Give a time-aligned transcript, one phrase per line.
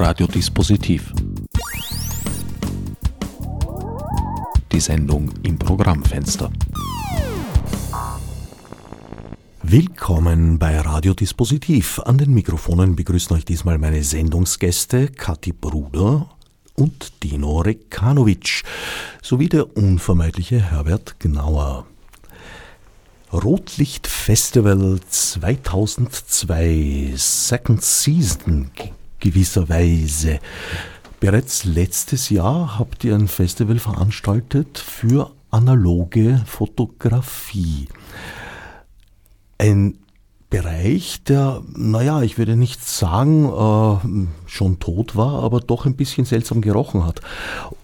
[0.00, 1.12] Radiodispositiv.
[4.70, 6.52] Die Sendung im Programmfenster.
[9.62, 11.98] Willkommen bei Radiodispositiv.
[12.04, 16.30] An den Mikrofonen begrüßen euch diesmal meine Sendungsgäste Kathi Bruder
[16.76, 18.62] und Dino Rekanovic
[19.20, 21.86] sowie der unvermeidliche Herbert Gnauer.
[23.32, 28.70] Rotlichtfestival 2002, Second Season
[29.18, 30.40] gewisserweise.
[31.20, 37.88] Bereits letztes Jahr habt ihr ein Festival veranstaltet für analoge Fotografie.
[39.58, 39.98] Ein
[40.50, 46.24] Bereich, der, naja, ich würde nicht sagen, äh, schon tot war, aber doch ein bisschen
[46.24, 47.20] seltsam gerochen hat.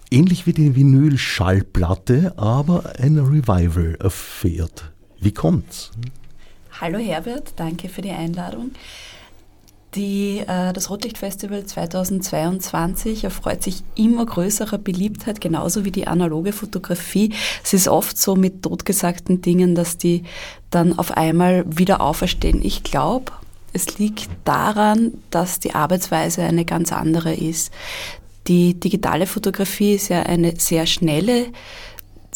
[0.09, 4.91] Ähnlich wie die Vinyl-Schallplatte, aber ein Revival erfährt.
[5.19, 5.91] Wie kommt's?
[6.81, 8.71] Hallo Herbert, danke für die Einladung.
[9.95, 17.33] Die, äh, das Rotlichtfestival 2022 erfreut sich immer größerer Beliebtheit, genauso wie die analoge Fotografie.
[17.63, 20.23] Es ist oft so mit totgesagten Dingen, dass die
[20.69, 22.63] dann auf einmal wieder auferstehen.
[22.63, 23.31] Ich glaube,
[23.71, 27.71] es liegt daran, dass die Arbeitsweise eine ganz andere ist.
[28.47, 31.47] Die digitale Fotografie ist ja eine sehr schnelle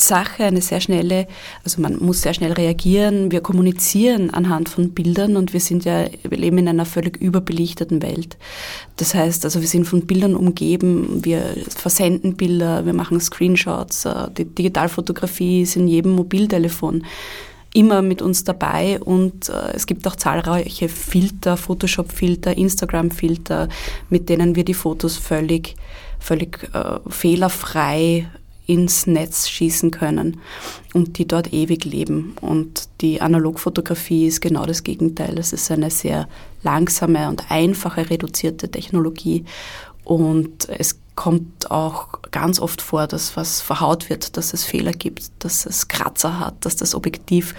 [0.01, 1.27] Sache, eine sehr schnelle,
[1.63, 3.31] also man muss sehr schnell reagieren.
[3.31, 8.01] Wir kommunizieren anhand von Bildern und wir sind ja, wir leben in einer völlig überbelichteten
[8.01, 8.37] Welt.
[8.95, 14.29] Das heißt, also wir sind von Bildern umgeben, wir versenden Bilder, wir machen Screenshots, äh,
[14.37, 17.03] die Digitalfotografie ist in jedem Mobiltelefon
[17.73, 23.69] immer mit uns dabei und äh, es gibt auch zahlreiche Filter, Photoshop-Filter, Instagram-Filter,
[24.09, 25.75] mit denen wir die Fotos völlig,
[26.19, 28.27] völlig äh, fehlerfrei
[28.69, 30.39] ins Netz schießen können
[30.93, 32.35] und die dort ewig leben.
[32.39, 35.39] Und die Analogfotografie ist genau das Gegenteil.
[35.39, 36.29] Es ist eine sehr
[36.61, 39.43] langsame und einfache, reduzierte Technologie.
[40.03, 45.31] Und es kommt auch ganz oft vor, dass was verhaut wird, dass es Fehler gibt,
[45.39, 47.55] dass es Kratzer hat, dass das Objektiv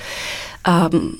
[0.64, 1.18] ähm,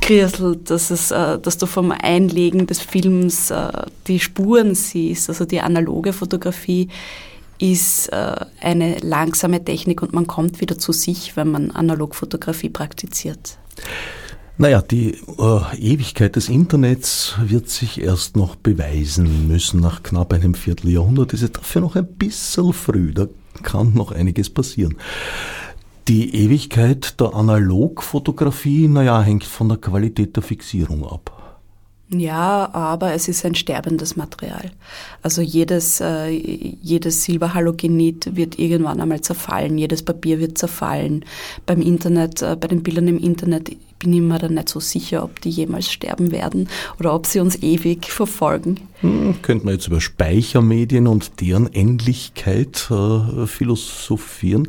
[0.00, 3.70] kriselt, dass, es, äh, dass du vom Einlegen des Films äh,
[4.06, 5.28] die Spuren siehst.
[5.28, 6.88] Also die analoge Fotografie
[7.72, 13.58] ist äh, eine langsame Technik und man kommt wieder zu sich, wenn man Analogfotografie praktiziert.
[14.56, 19.80] Naja, die äh, Ewigkeit des Internets wird sich erst noch beweisen müssen.
[19.80, 23.12] Nach knapp einem Vierteljahrhundert ist es dafür noch ein bisschen früh.
[23.12, 23.26] Da
[23.62, 24.96] kann noch einiges passieren.
[26.06, 31.33] Die Ewigkeit der Analogfotografie, naja, hängt von der Qualität der Fixierung ab.
[32.20, 34.70] Ja, aber es ist ein sterbendes Material.
[35.22, 41.24] Also jedes, äh, jedes Silberhalogenit wird irgendwann einmal zerfallen, jedes Papier wird zerfallen.
[41.66, 45.24] Beim Internet, äh, bei den Bildern im Internet bin ich mir dann nicht so sicher,
[45.24, 48.80] ob die jemals sterben werden oder ob sie uns ewig verfolgen.
[49.00, 54.68] Hm, könnte man jetzt über Speichermedien und deren Endlichkeit äh, philosophieren.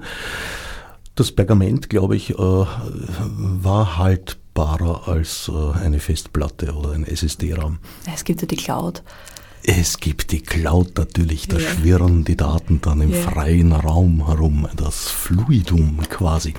[1.15, 7.79] Das Pergament, glaube ich, äh, war halt greifbarer als äh, eine Festplatte oder ein SSD-RAM.
[8.13, 9.03] Es gibt ja die Cloud.
[9.63, 11.67] Es gibt die Cloud natürlich, da ja.
[11.67, 13.21] schwirren die Daten dann im ja.
[13.21, 16.53] freien Raum herum, das Fluidum quasi.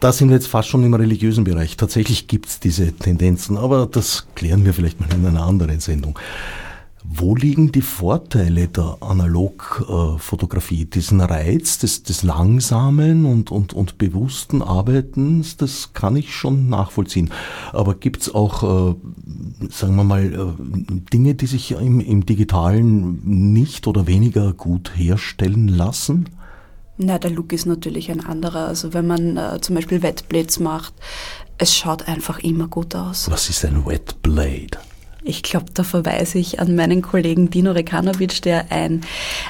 [0.00, 1.76] Da sind wir jetzt fast schon im religiösen Bereich.
[1.76, 6.18] Tatsächlich gibt es diese Tendenzen, aber das klären wir vielleicht mal in einer anderen Sendung.
[7.06, 10.86] Wo liegen die Vorteile der Analogfotografie?
[10.86, 17.30] Diesen Reiz des, des langsamen und, und, und bewussten Arbeitens, das kann ich schon nachvollziehen.
[17.74, 18.94] Aber gibt es auch, äh,
[19.70, 23.20] sagen wir mal, äh, Dinge, die sich im, im digitalen
[23.52, 26.30] nicht oder weniger gut herstellen lassen?
[26.96, 28.66] Na, der Look ist natürlich ein anderer.
[28.66, 30.94] Also wenn man äh, zum Beispiel Wetblades macht,
[31.58, 33.30] es schaut einfach immer gut aus.
[33.30, 34.78] Was ist ein Wetblade?
[35.26, 39.00] Ich glaube, da verweise ich an meinen Kollegen Dino Rekanovic, der ein,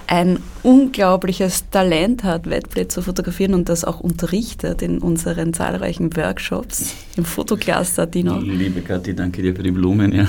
[0.07, 6.95] ein unglaubliches Talent hat, Wettblät zu fotografieren und das auch unterrichtet in unseren zahlreichen Workshops
[7.17, 8.39] im Fotocluster, Dino.
[8.39, 10.13] Liebe Kathi, danke dir für die Blumen.
[10.13, 10.29] Ja.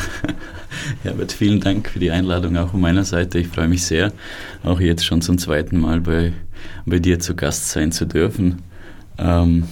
[1.04, 3.38] Herbert, vielen Dank für die Einladung auch von meiner Seite.
[3.38, 4.14] Ich freue mich sehr,
[4.64, 6.34] auch jetzt schon zum zweiten Mal bei,
[6.88, 8.64] bei dir zu Gast sein zu dürfen.
[9.20, 9.66] Ähm,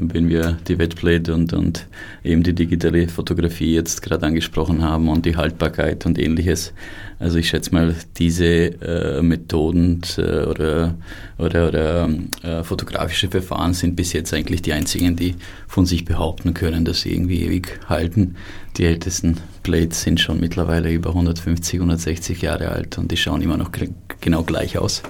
[0.00, 1.86] wenn wir die Wetplate und, und
[2.24, 6.72] eben die digitale Fotografie jetzt gerade angesprochen haben und die Haltbarkeit und ähnliches.
[7.18, 10.94] Also ich schätze mal, diese äh, Methoden äh, oder,
[11.38, 12.08] oder, oder
[12.42, 15.34] äh, fotografische Verfahren sind bis jetzt eigentlich die einzigen, die
[15.68, 18.36] von sich behaupten können, dass sie irgendwie ewig halten.
[18.76, 23.56] Die ältesten Plates sind schon mittlerweile über 150, 160 Jahre alt und die schauen immer
[23.56, 23.70] noch
[24.20, 25.02] genau gleich aus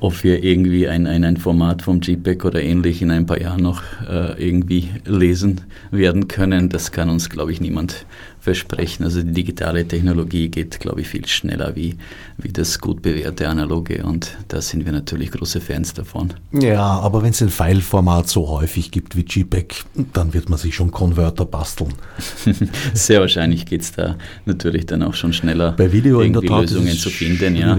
[0.00, 3.62] ob wir irgendwie ein, ein, ein Format vom JPEG oder ähnlich in ein paar Jahren
[3.62, 8.06] noch äh, irgendwie lesen werden können, das kann uns, glaube ich, niemand
[8.48, 9.04] versprechen.
[9.04, 11.96] Also die digitale Technologie geht, glaube ich, viel schneller wie,
[12.38, 16.32] wie das gut bewährte analoge und da sind wir natürlich große Fans davon.
[16.52, 19.84] Ja, aber wenn es ein Fileformat so häufig gibt wie JPEG,
[20.14, 21.92] dann wird man sich schon Konverter basteln.
[22.94, 24.16] Sehr wahrscheinlich geht es da
[24.46, 27.54] natürlich dann auch schon schneller, Bei Video in der Tat Lösungen zu finden.
[27.54, 27.76] Ja,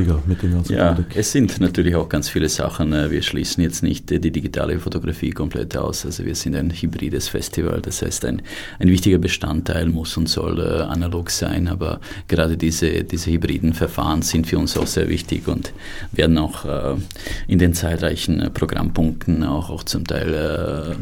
[0.69, 2.93] ja es sind natürlich auch ganz viele Sachen.
[2.93, 6.05] Äh, wir schließen jetzt nicht die digitale Fotografie komplett aus.
[6.05, 7.81] Also wir sind ein hybrides Festival.
[7.81, 8.43] Das heißt, ein,
[8.77, 11.67] ein wichtiger Bestandteil muss und soll äh, analog sein.
[11.67, 15.73] Aber gerade diese, diese hybriden Verfahren sind für uns auch sehr wichtig und
[16.11, 16.95] werden auch äh,
[17.47, 20.97] in den zahlreichen äh, Programmpunkten auch, auch zum Teil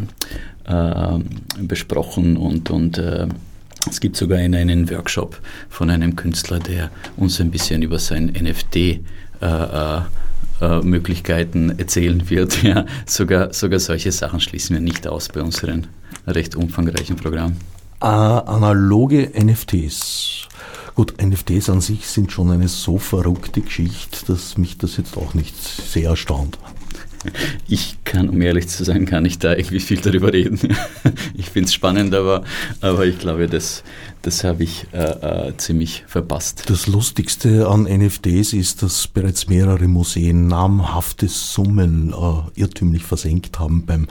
[0.68, 1.20] äh, äh,
[1.62, 3.02] besprochen und, und
[3.90, 5.40] es gibt sogar einen, einen Workshop
[5.70, 10.02] von einem Künstler, der uns ein bisschen über sein NFT äh,
[10.60, 12.64] äh, Möglichkeiten erzählen wird.
[12.64, 15.84] Ja, sogar, sogar solche Sachen schließen wir nicht aus bei unserem
[16.26, 17.56] recht umfangreichen Programm.
[18.00, 20.48] Äh, analoge NFTs.
[20.94, 25.34] Gut, NFTs an sich sind schon eine so verrückte Geschichte, dass mich das jetzt auch
[25.34, 26.60] nicht sehr erstaunt.
[27.68, 30.60] Ich kann, um ehrlich zu sein, kann ich da irgendwie viel darüber reden.
[31.36, 32.44] Ich finde es spannend, aber,
[32.82, 33.84] aber ich glaube, das,
[34.24, 36.64] das habe ich äh, äh, ziemlich verpasst.
[36.68, 43.86] Das Lustigste an NFTs ist, dass bereits mehrere Museen namhafte Summen äh, irrtümlich versenkt haben
[43.86, 44.08] beim,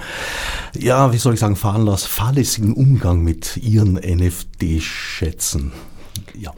[0.78, 5.72] ja, wie soll ich sagen, Fahrlass, fahrlässigen Umgang mit ihren NFT-Schätzen.
[6.38, 6.52] Ja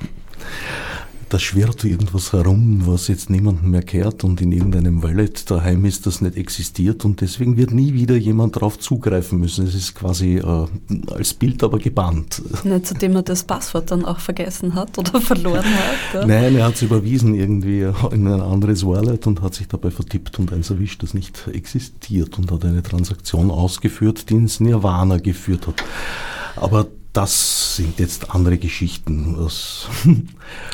[1.29, 6.07] da schwirrt irgendwas herum, was jetzt niemandem mehr kehrt und in irgendeinem Wallet daheim ist,
[6.07, 9.67] das nicht existiert und deswegen wird nie wieder jemand darauf zugreifen müssen.
[9.67, 10.67] Es ist quasi äh,
[11.13, 12.43] als Bild aber gebannt.
[12.65, 16.15] Nicht, zudem er das Passwort dann auch vergessen hat oder verloren hat.
[16.15, 16.27] Ja?
[16.27, 17.83] Nein, er hat es überwiesen irgendwie
[18.13, 22.39] in ein anderes Wallet und hat sich dabei vertippt und eins erwischt, das nicht existiert
[22.39, 25.85] und hat eine Transaktion ausgeführt, die ins Nirvana geführt hat.
[26.57, 29.35] Aber das sind jetzt andere Geschichten.
[29.39, 29.89] Das,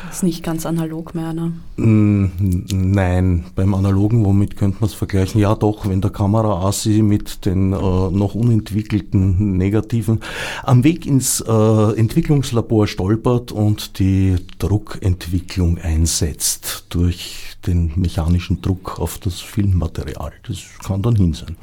[0.05, 1.53] das ist nicht ganz analog mehr, ne?
[1.77, 5.39] Nein, beim Analogen, womit könnte man es vergleichen?
[5.39, 10.19] Ja, doch, wenn der Kamera-Assi mit den äh, noch unentwickelten Negativen
[10.63, 19.17] am Weg ins äh, Entwicklungslabor stolpert und die Druckentwicklung einsetzt durch den mechanischen Druck auf
[19.19, 20.33] das Filmmaterial.
[20.47, 21.55] Das kann dann hin sein.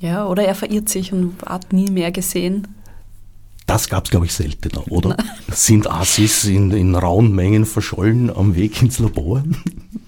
[0.00, 2.66] Ja, oder er verirrt sich und hat nie mehr gesehen.
[3.70, 5.16] Das gab es, glaube ich, seltener, oder?
[5.52, 9.44] Sind Assis in, in rauen Mengen verschollen am Weg ins Labor?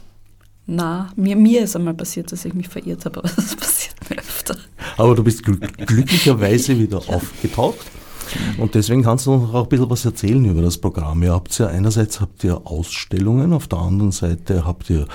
[0.66, 4.18] Na, mir, mir ist einmal passiert, dass ich mich verirrt habe, aber das passiert mir
[4.18, 4.56] öfter.
[4.96, 7.14] Aber du bist glücklicherweise wieder ja.
[7.14, 7.86] aufgetaucht.
[8.58, 11.22] Und deswegen kannst du noch auch ein bisschen was erzählen über das Programm.
[11.22, 15.06] Ihr habt ja einerseits habt ihr Ausstellungen, auf der anderen Seite habt ihr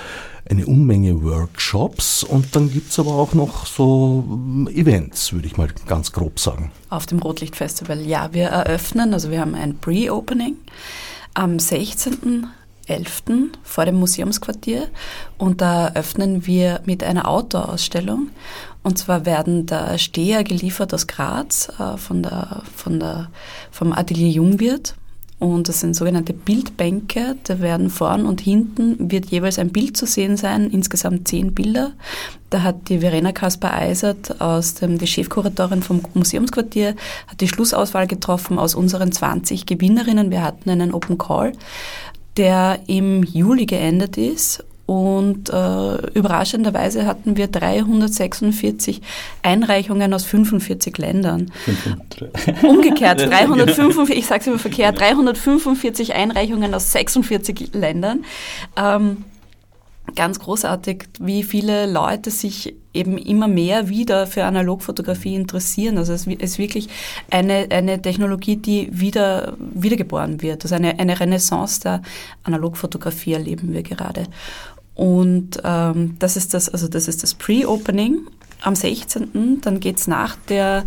[0.49, 5.57] eine Unmenge Workshops und dann gibt es aber auch noch so ähm, Events, würde ich
[5.57, 6.71] mal ganz grob sagen.
[6.89, 10.55] Auf dem Rotlichtfestival, ja, wir eröffnen, also wir haben ein Pre-Opening
[11.33, 12.47] am 16.
[12.87, 13.23] 11.
[13.63, 14.87] vor dem Museumsquartier
[15.37, 18.29] und da eröffnen wir mit einer Outdoor-Ausstellung.
[18.81, 23.29] Und zwar werden da Steher geliefert aus Graz äh, von der, von der,
[23.71, 24.95] vom Atelier Jungwirt
[25.39, 27.35] und das sind sogenannte Bildbänke.
[27.43, 31.91] Da werden vorn und hinten wird jeweils ein Bild zu sehen sein, insgesamt zehn Bilder.
[32.49, 36.95] Da hat die Verena Kasper-Eisert aus dem, die Chefkuratorin vom Museumsquartier,
[37.27, 40.31] hat die Schlussauswahl getroffen aus unseren 20 Gewinnerinnen.
[40.31, 41.51] Wir hatten einen Open Call,
[42.37, 49.01] der im Juli geendet ist und äh, überraschenderweise hatten wir 346
[49.43, 51.51] Einreichungen aus 45 Ländern.
[52.63, 58.23] Umgekehrt, 345, ich sage es immer verkehrt, 345 Einreichungen aus 46 Ländern.
[58.77, 59.25] Ähm,
[60.15, 65.97] ganz großartig, wie viele Leute sich eben immer mehr wieder für Analogfotografie interessieren.
[65.97, 66.87] Also es ist wirklich
[67.29, 70.63] eine, eine Technologie, die wieder wiedergeboren wird.
[70.63, 72.01] Also eine, eine Renaissance der
[72.43, 74.23] Analogfotografie erleben wir gerade.
[74.97, 78.21] Und ähm, das ist das, also das ist das Pre-Opening
[78.61, 79.61] am 16.
[79.61, 80.85] Dann geht's nach der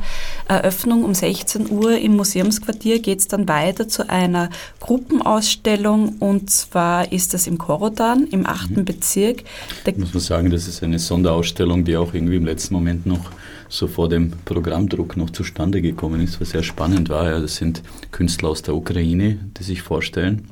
[0.49, 4.51] Eröffnung um 16 Uhr im Museumsquartier, geht's dann weiter zu einer
[4.81, 8.79] Gruppenausstellung und zwar ist das im Korodan im 8.
[8.79, 8.85] Mhm.
[8.85, 9.45] Bezirk.
[9.85, 13.31] Da muss man sagen, das ist eine Sonderausstellung, die auch irgendwie im letzten Moment noch
[13.69, 17.31] so vor dem Programmdruck noch zustande gekommen ist, was sehr spannend war.
[17.31, 20.49] Ja, das sind Künstler aus der Ukraine, die sich vorstellen.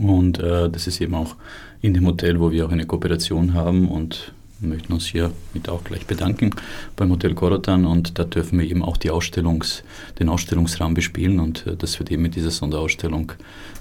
[0.00, 1.34] Und äh, das ist eben auch
[1.80, 5.84] in dem Hotel, wo wir auch eine Kooperation haben und möchten uns hier mit auch
[5.84, 6.50] gleich bedanken
[6.96, 9.82] beim Hotel Korotan und da dürfen wir eben auch die Ausstellungs,
[10.18, 13.32] den Ausstellungsraum bespielen und äh, das wird eben mit dieser Sonderausstellung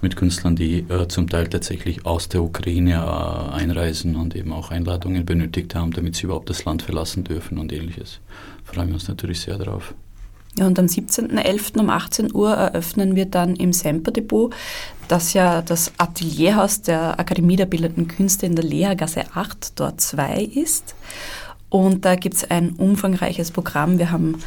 [0.01, 4.71] mit Künstlern, die äh, zum Teil tatsächlich aus der Ukraine äh, einreisen und eben auch
[4.71, 8.19] Einladungen benötigt haben, damit sie überhaupt das Land verlassen dürfen und ähnliches.
[8.63, 9.93] Freuen wir uns natürlich sehr darauf.
[10.57, 11.79] Ja, und am 17.11.
[11.79, 14.53] um 18 Uhr eröffnen wir dann im Semper-Depot,
[15.09, 20.43] das ja das Atelierhaus der Akademie der Bildenden Künste in der Lehrgasse 8, dort 2
[20.43, 20.95] ist.
[21.69, 23.99] Und da gibt es ein umfangreiches Programm.
[23.99, 24.37] Wir haben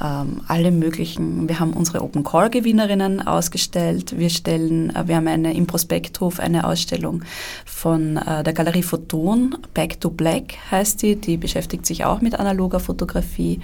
[0.00, 4.16] ähm, alle möglichen, wir haben unsere Open Call Gewinnerinnen ausgestellt.
[4.16, 7.24] Wir stellen, äh, wir haben eine im Prospekthof eine Ausstellung
[7.64, 12.38] von äh, der Galerie Photon, Back to Black heißt die, die beschäftigt sich auch mit
[12.38, 13.60] analoger Fotografie.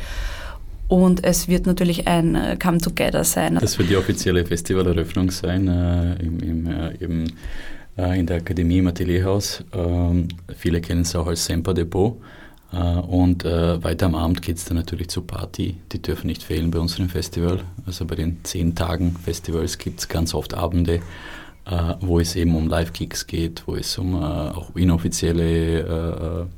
[0.92, 3.56] Und es wird natürlich ein äh, Come Together sein.
[3.58, 7.24] Das wird die offizielle Festivaleröffnung sein, äh, im, im, äh, im,
[7.96, 9.64] äh, in der Akademie im Atelierhaus.
[9.72, 12.20] Ähm, viele kennen es auch als Semper Depot.
[12.74, 15.76] Äh, und äh, weiter am Abend geht es dann natürlich zur Party.
[15.92, 17.60] Die dürfen nicht fehlen bei unserem Festival.
[17.86, 21.00] Also bei den zehn Tagen Festivals gibt es ganz oft Abende,
[22.00, 26.48] wo es eben um Live-Kicks geht, wo es um auch inoffizielle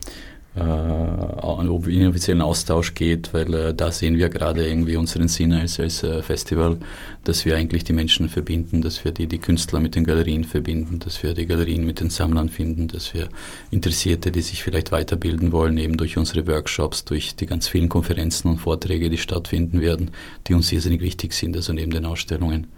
[0.57, 6.03] äh, inoffiziellen Austausch geht, weil äh, da sehen wir gerade irgendwie unseren Sinn als, als
[6.05, 6.77] äh, Festival,
[7.25, 11.01] dass wir eigentlich die Menschen verbinden, dass wir die, die Künstler mit den Galerien verbinden,
[11.01, 13.29] dass wir die Galerien mit den Sammlern finden, dass wir
[13.71, 18.49] Interessierte, die sich vielleicht weiterbilden wollen, eben durch unsere Workshops, durch die ganz vielen Konferenzen
[18.49, 20.13] und Vorträge, die stattfinden werden,
[20.47, 22.69] die uns irrsinnig wichtig sind, also neben den Ausstellungen.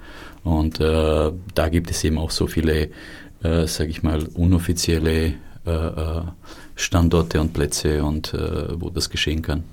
[0.45, 2.89] Und äh, da gibt es eben auch so viele,
[3.43, 5.35] äh, sage ich mal, unoffizielle
[6.77, 9.65] Standorte und Plätze und äh, wo das geschehen kann.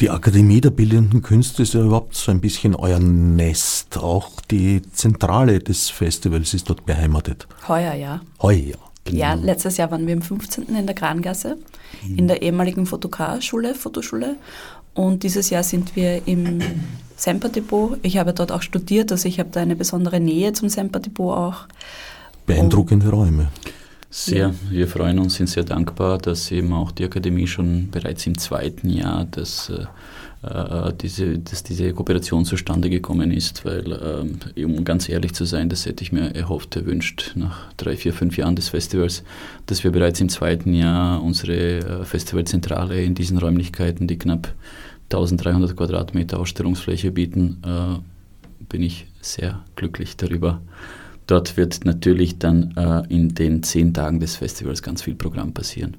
[0.00, 3.98] Die Akademie der Bildenden Künste ist ja überhaupt so ein bisschen euer Nest.
[3.98, 7.46] Auch die Zentrale des Festivals ist dort beheimatet.
[7.68, 8.20] Heuer, ja.
[8.40, 8.76] Heuer, ja.
[9.04, 9.18] Genau.
[9.18, 10.74] Ja, letztes Jahr waren wir am 15.
[10.76, 11.56] in der Krangasse,
[12.06, 12.18] mhm.
[12.18, 14.36] in der ehemaligen Fotokar-Schule, Fotoschule.
[14.94, 16.60] Und dieses Jahr sind wir im
[17.16, 17.98] Semper-Depot.
[18.02, 21.66] Ich habe dort auch studiert, also ich habe da eine besondere Nähe zum Semper-Depot auch.
[22.46, 23.48] Beeindruckende Und Räume.
[24.12, 24.52] Sehr.
[24.68, 28.90] Wir freuen uns, sind sehr dankbar, dass eben auch die Akademie schon bereits im zweiten
[28.90, 29.86] Jahr dass, äh,
[30.42, 34.26] äh, diese, dass diese Kooperation zustande gekommen ist, weil,
[34.56, 38.12] äh, um ganz ehrlich zu sein, das hätte ich mir erhofft, erwünscht, nach drei, vier,
[38.12, 39.22] fünf Jahren des Festivals,
[39.66, 44.52] dass wir bereits im zweiten Jahr unsere äh, Festivalzentrale in diesen Räumlichkeiten, die knapp
[45.04, 50.60] 1300 Quadratmeter Ausstellungsfläche bieten, äh, bin ich sehr glücklich darüber.
[51.30, 55.96] Dort wird natürlich dann äh, in den zehn Tagen des Festivals ganz viel Programm passieren.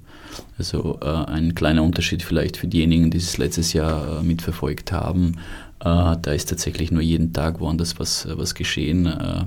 [0.57, 5.37] Also äh, ein kleiner Unterschied vielleicht für diejenigen, die es letztes Jahr äh, mitverfolgt haben.
[5.79, 9.05] Äh, da ist tatsächlich nur jeden Tag woanders was, was geschehen.
[9.05, 9.45] Äh,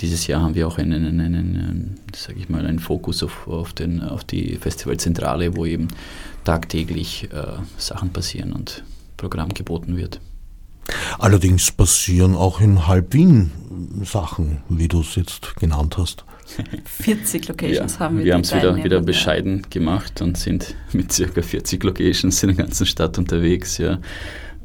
[0.00, 3.74] dieses Jahr haben wir auch einen, einen, einen sage ich mal, einen Fokus auf, auf,
[3.74, 5.88] den, auf die Festivalzentrale, wo eben
[6.44, 8.84] tagtäglich äh, Sachen passieren und
[9.18, 10.18] Programm geboten wird.
[11.18, 13.50] Allerdings passieren auch in Halb Wien
[14.04, 16.24] Sachen, wie du es jetzt genannt hast.
[16.84, 18.24] 40 Locations ja, haben wir.
[18.24, 22.64] Wir haben es wieder, wieder bescheiden gemacht und sind mit circa 40 Locations in der
[22.64, 23.98] ganzen Stadt unterwegs, ja.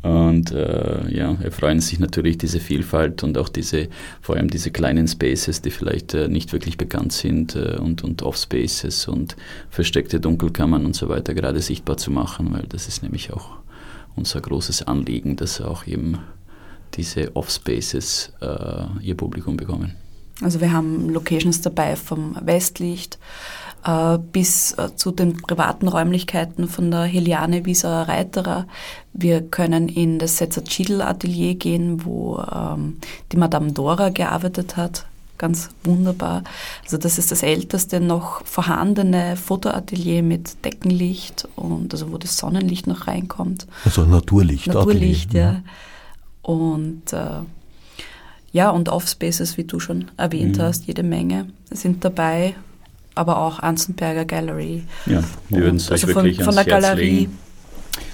[0.04, 3.88] Und äh, ja, erfreuen sich natürlich diese Vielfalt und auch diese,
[4.20, 8.24] vor allem diese kleinen Spaces, die vielleicht äh, nicht wirklich bekannt sind äh, und, und
[8.24, 9.36] Off-Spaces und
[9.70, 13.58] versteckte Dunkelkammern und so weiter gerade sichtbar zu machen, weil das ist nämlich auch
[14.16, 16.18] unser großes Anliegen, dass auch eben
[16.94, 19.96] diese Off-Spaces äh, ihr Publikum bekommen.
[20.42, 23.20] Also wir haben Locations dabei vom Westlicht
[23.86, 28.68] äh, bis äh, zu den privaten Räumlichkeiten von der Heliane Wieser Reiterer.
[29.14, 32.98] Wir können in das Setzer Chidl Atelier gehen, wo ähm,
[33.32, 35.06] die Madame Dora gearbeitet hat
[35.42, 36.44] ganz wunderbar.
[36.84, 42.86] Also das ist das älteste noch vorhandene Fotoatelier mit Deckenlicht und also wo das Sonnenlicht
[42.86, 43.66] noch reinkommt.
[43.84, 44.68] Also Naturlicht.
[44.68, 45.42] Naturlicht, Atelier.
[45.42, 45.62] ja.
[46.42, 47.42] Und äh,
[48.52, 50.62] ja, und Offspaces, wie du schon erwähnt mhm.
[50.62, 52.56] hast, jede Menge sind dabei,
[53.16, 54.84] aber auch Anzenberger Gallery.
[55.06, 57.10] Ja, wir würden es euch also wirklich von, von der Herz Galerie.
[57.10, 57.38] Legen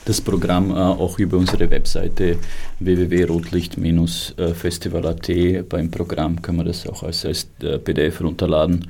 [0.08, 2.38] das Programm äh, auch über unsere Webseite
[2.80, 5.70] www.rotlicht-festival.at.
[5.70, 8.88] Beim Programm kann man das auch als, als äh, PDF runterladen,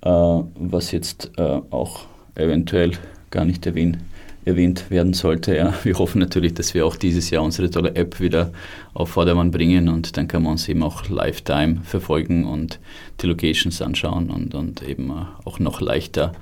[0.00, 2.92] äh, was jetzt äh, auch eventuell
[3.30, 3.98] gar nicht erwähnt,
[4.44, 5.56] erwähnt werden sollte.
[5.56, 5.74] Ja.
[5.82, 8.52] Wir hoffen natürlich, dass wir auch dieses Jahr unsere tolle App wieder
[8.92, 12.78] auf Vordermann bringen und dann kann man uns eben auch Lifetime verfolgen und
[13.20, 16.32] die Locations anschauen und, und eben äh, auch noch leichter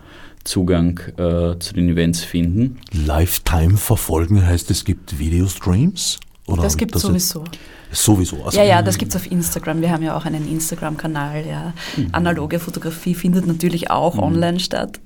[0.44, 2.78] Zugang äh, zu den Events finden.
[2.92, 6.18] Lifetime verfolgen heißt, es gibt Videostreams?
[6.46, 7.44] Oder das gibt es sowieso.
[7.92, 8.42] Sowieso.
[8.44, 9.80] Also ja, ja, das gibt es auf Instagram.
[9.80, 11.46] Wir haben ja auch einen Instagram-Kanal.
[11.46, 11.74] Ja.
[11.96, 12.08] Mhm.
[12.12, 14.22] Analoge Fotografie findet natürlich auch mhm.
[14.22, 14.98] online statt.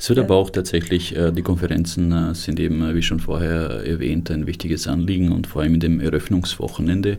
[0.00, 0.24] Es wird ja.
[0.24, 4.46] aber auch tatsächlich, äh, die Konferenzen äh, sind eben, äh, wie schon vorher erwähnt, ein
[4.46, 7.18] wichtiges Anliegen und vor allem in dem Eröffnungswochenende,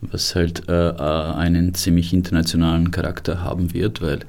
[0.00, 4.20] was halt einen ziemlich internationalen Charakter haben wird, weil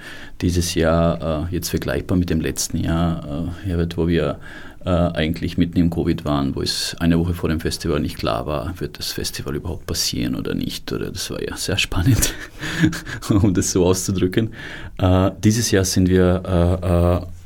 [0.41, 4.39] dieses Jahr jetzt vergleichbar mit dem letzten Jahr, Herbert, wo wir
[4.85, 8.79] eigentlich mitten im Covid waren, wo es eine Woche vor dem Festival nicht klar war,
[8.79, 10.91] wird das Festival überhaupt passieren oder nicht.
[10.93, 12.33] Oder das war ja sehr spannend,
[13.29, 14.53] um das so auszudrücken.
[14.97, 17.36] Äh, dieses Jahr sind wir äh, äh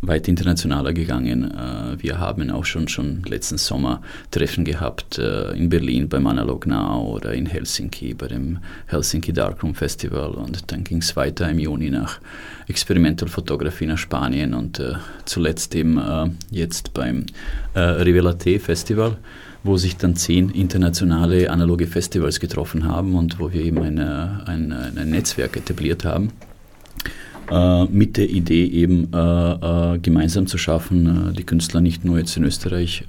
[0.00, 1.50] weit internationaler gegangen.
[1.50, 4.00] Äh, wir haben auch schon, schon letzten Sommer
[4.30, 9.74] Treffen gehabt äh, in Berlin beim Analog Now oder in Helsinki bei dem Helsinki Darkroom
[9.74, 12.20] Festival und dann ging es weiter im Juni nach
[12.68, 15.98] Experimental Photography nach Spanien und äh, zuletzt eben
[16.50, 17.26] jetzt beim
[17.74, 19.16] Revelate Festival
[19.64, 24.72] wo sich dann zehn internationale analoge Festivals getroffen haben und wo wir eben eine, ein,
[24.72, 26.32] ein Netzwerk etabliert haben
[27.50, 32.36] äh, mit der Idee eben äh, äh, gemeinsam zu schaffen, die Künstler nicht nur jetzt
[32.36, 33.04] in Österreich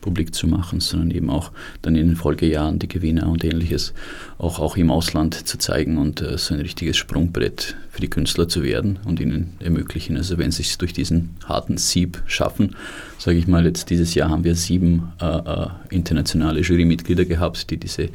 [0.00, 1.52] publik zu machen, sondern eben auch
[1.82, 3.92] dann in den Folgejahren die Gewinner und ähnliches
[4.38, 8.62] auch, auch im Ausland zu zeigen und so ein richtiges Sprungbrett für die Künstler zu
[8.62, 10.16] werden und ihnen ermöglichen.
[10.16, 12.76] Also wenn sie es durch diesen harten Sieb schaffen,
[13.18, 18.08] sage ich mal, jetzt dieses Jahr haben wir sieben äh, internationale Jurymitglieder gehabt, die diese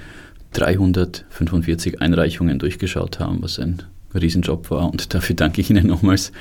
[0.54, 6.32] 345 Einreichungen durchgeschaut haben, was ein Riesenjob war und dafür danke ich Ihnen nochmals.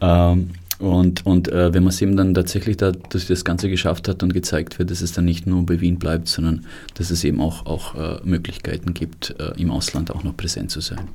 [0.00, 4.08] Ähm, und, und äh, wenn man es eben dann tatsächlich da, dass das Ganze geschafft
[4.08, 7.22] hat und gezeigt wird, dass es dann nicht nur bei Wien bleibt, sondern dass es
[7.22, 11.08] eben auch, auch äh, Möglichkeiten gibt, äh, im Ausland auch noch präsent zu sein.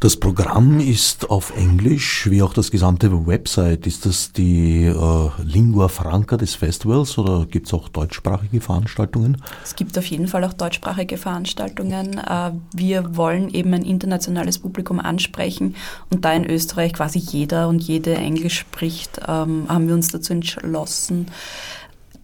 [0.00, 3.86] Das Programm ist auf Englisch, wie auch das gesamte Website.
[3.86, 9.42] Ist das die äh, Lingua Franca des Festivals oder gibt es auch deutschsprachige Veranstaltungen?
[9.64, 12.18] Es gibt auf jeden Fall auch deutschsprachige Veranstaltungen.
[12.18, 15.74] Äh, wir wollen eben ein internationales Publikum ansprechen
[16.10, 20.32] und da in Österreich quasi jeder und jede Englisch spricht, ähm, haben wir uns dazu
[20.32, 21.26] entschlossen,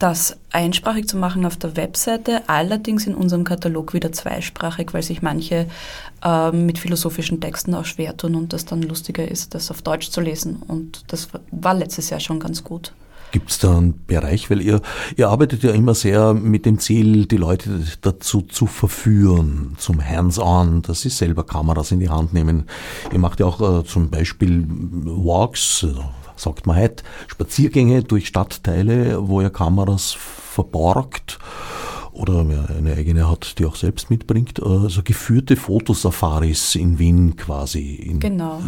[0.05, 5.23] das einsprachig zu machen auf der Webseite, allerdings in unserem Katalog wieder zweisprachig, weil sich
[5.23, 5.67] manche
[6.23, 10.11] äh, mit philosophischen Texten auch schwer tun und das dann lustiger ist, das auf Deutsch
[10.11, 10.57] zu lesen.
[10.69, 12.93] Und das war letztes Jahr schon ganz gut.
[13.33, 14.83] Gibt es da einen Bereich, weil ihr,
[15.17, 17.71] ihr arbeitet ja immer sehr mit dem Ziel, die Leute
[18.03, 22.65] dazu zu verführen, zum Hands-on, dass sie selber Kameras in die Hand nehmen.
[23.11, 25.87] Ihr macht ja auch äh, zum Beispiel Walks,
[26.37, 31.39] sagt man heute, Spaziergänge durch Stadtteile, wo er Kameras verborgt
[32.13, 34.63] oder eine eigene hat, die auch selbst mitbringt.
[34.63, 37.95] Also geführte Fotosafaris in Wien quasi.
[37.95, 38.63] In genau,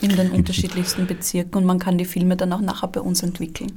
[0.00, 3.72] in den unterschiedlichsten Bezirken und man kann die Filme dann auch nachher bei uns entwickeln.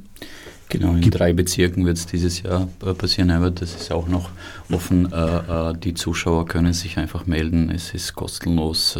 [0.70, 4.30] Genau, in drei Bezirken wird es dieses Jahr äh, passieren, aber das ist auch noch
[4.72, 5.12] offen.
[5.12, 7.70] Äh, äh, die Zuschauer können sich einfach melden.
[7.70, 8.98] Es ist kostenlos.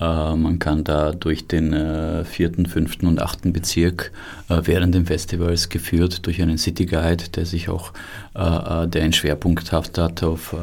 [0.00, 4.12] Man kann da durch den vierten, fünften und achten Bezirk
[4.48, 7.92] während dem Festivals geführt durch einen City Guide, der sich auch,
[8.34, 10.56] der einen Schwerpunkt hat auf,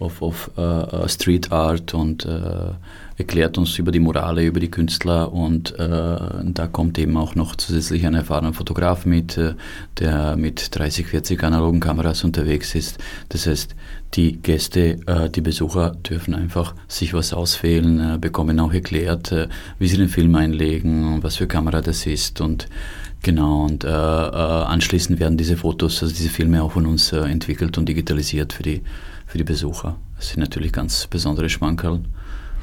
[0.00, 0.50] auf, auf
[1.06, 2.26] Street Art und
[3.18, 7.56] erklärt uns über die Morale, über die Künstler und äh, da kommt eben auch noch
[7.56, 9.54] zusätzlich ein erfahrener Fotograf mit, äh,
[9.98, 12.98] der mit 30, 40 analogen Kameras unterwegs ist.
[13.28, 13.74] Das heißt,
[14.14, 19.48] die Gäste, äh, die Besucher dürfen einfach sich was auswählen, äh, bekommen auch erklärt, äh,
[19.80, 22.68] wie sie den Film einlegen was für Kamera das ist und
[23.20, 27.18] Genau, und äh, äh, anschließend werden diese Fotos, also diese Filme auch von uns äh,
[27.18, 28.82] entwickelt und digitalisiert für die,
[29.26, 29.96] für die Besucher.
[30.16, 32.00] Das sind natürlich ganz besondere Schmankerl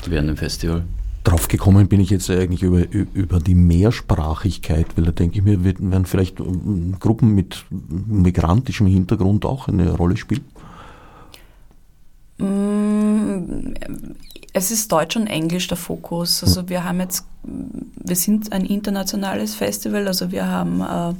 [0.10, 0.84] während dem Festival?
[1.24, 5.64] Drauf gekommen bin ich jetzt eigentlich über, über die Mehrsprachigkeit, weil da denke ich mir,
[5.64, 10.46] werden vielleicht ähm, Gruppen mit migrantischem Hintergrund auch eine Rolle spielen?
[12.38, 13.74] Mm,
[14.54, 16.44] es ist Deutsch und Englisch der Fokus.
[16.44, 21.14] Also wir haben jetzt, wir sind ein internationales Festival, also wir haben äh,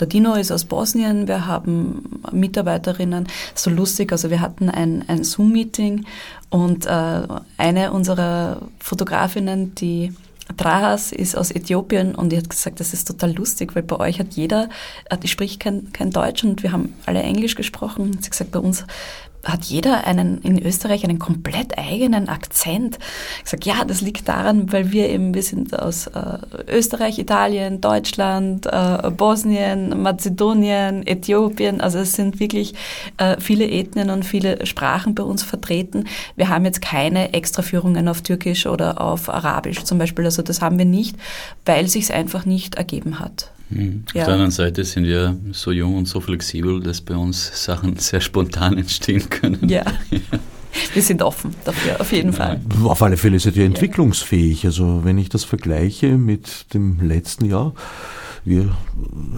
[0.00, 5.24] der Dino ist aus Bosnien, wir haben Mitarbeiterinnen, so lustig, also wir hatten ein, ein
[5.24, 6.04] Zoom-Meeting
[6.50, 7.22] und äh,
[7.56, 10.12] eine unserer Fotografinnen, die
[10.56, 14.18] Trahas ist aus Äthiopien und die hat gesagt, das ist total lustig, weil bei euch
[14.18, 14.70] hat jeder,
[15.10, 18.12] äh, die spricht kein, kein Deutsch und wir haben alle Englisch gesprochen.
[18.14, 18.84] Sie hat gesagt, bei uns
[19.44, 22.98] hat jeder einen, in Österreich einen komplett eigenen Akzent.
[23.44, 27.80] Ich sage, ja, das liegt daran, weil wir eben, wir sind aus äh, Österreich, Italien,
[27.80, 31.80] Deutschland, äh, Bosnien, Mazedonien, Äthiopien.
[31.80, 32.74] Also es sind wirklich
[33.16, 36.04] äh, viele Ethnien und viele Sprachen bei uns vertreten.
[36.36, 40.24] Wir haben jetzt keine Extraführungen auf Türkisch oder auf Arabisch zum Beispiel.
[40.24, 41.16] Also das haben wir nicht,
[41.64, 43.50] weil sich es einfach nicht ergeben hat.
[43.70, 44.04] Mhm.
[44.14, 44.22] Ja.
[44.22, 47.96] Auf der anderen Seite sind wir so jung und so flexibel, dass bei uns Sachen
[47.96, 49.68] sehr spontan entstehen können.
[49.68, 49.84] Ja.
[50.92, 52.60] Wir sind offen dafür, auf jeden Fall.
[52.84, 54.64] Auf alle Fälle seid ihr entwicklungsfähig.
[54.64, 57.74] Also wenn ich das vergleiche mit dem letzten Jahr,
[58.44, 58.76] wie ihr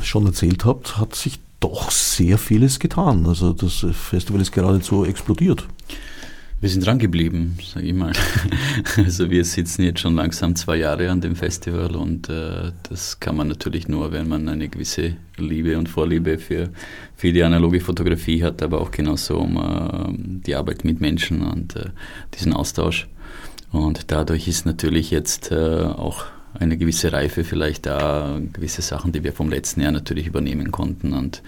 [0.02, 3.26] schon erzählt habt, hat sich doch sehr vieles getan.
[3.26, 5.66] Also das Festival ist geradezu explodiert.
[6.60, 8.12] Wir sind dran geblieben, sage ich mal.
[8.98, 13.36] Also wir sitzen jetzt schon langsam zwei Jahre an dem Festival und äh, das kann
[13.36, 16.68] man natürlich nur, wenn man eine gewisse Liebe und Vorliebe für,
[17.16, 21.76] für die analoge Fotografie hat, aber auch genauso um äh, die Arbeit mit Menschen und
[21.76, 21.90] äh,
[22.34, 23.08] diesen Austausch.
[23.72, 29.24] Und dadurch ist natürlich jetzt äh, auch eine gewisse Reife vielleicht da, gewisse Sachen, die
[29.24, 31.42] wir vom letzten Jahr natürlich übernehmen konnten und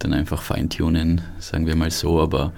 [0.00, 2.20] dann einfach feintunen, sagen wir mal so.
[2.20, 2.52] Aber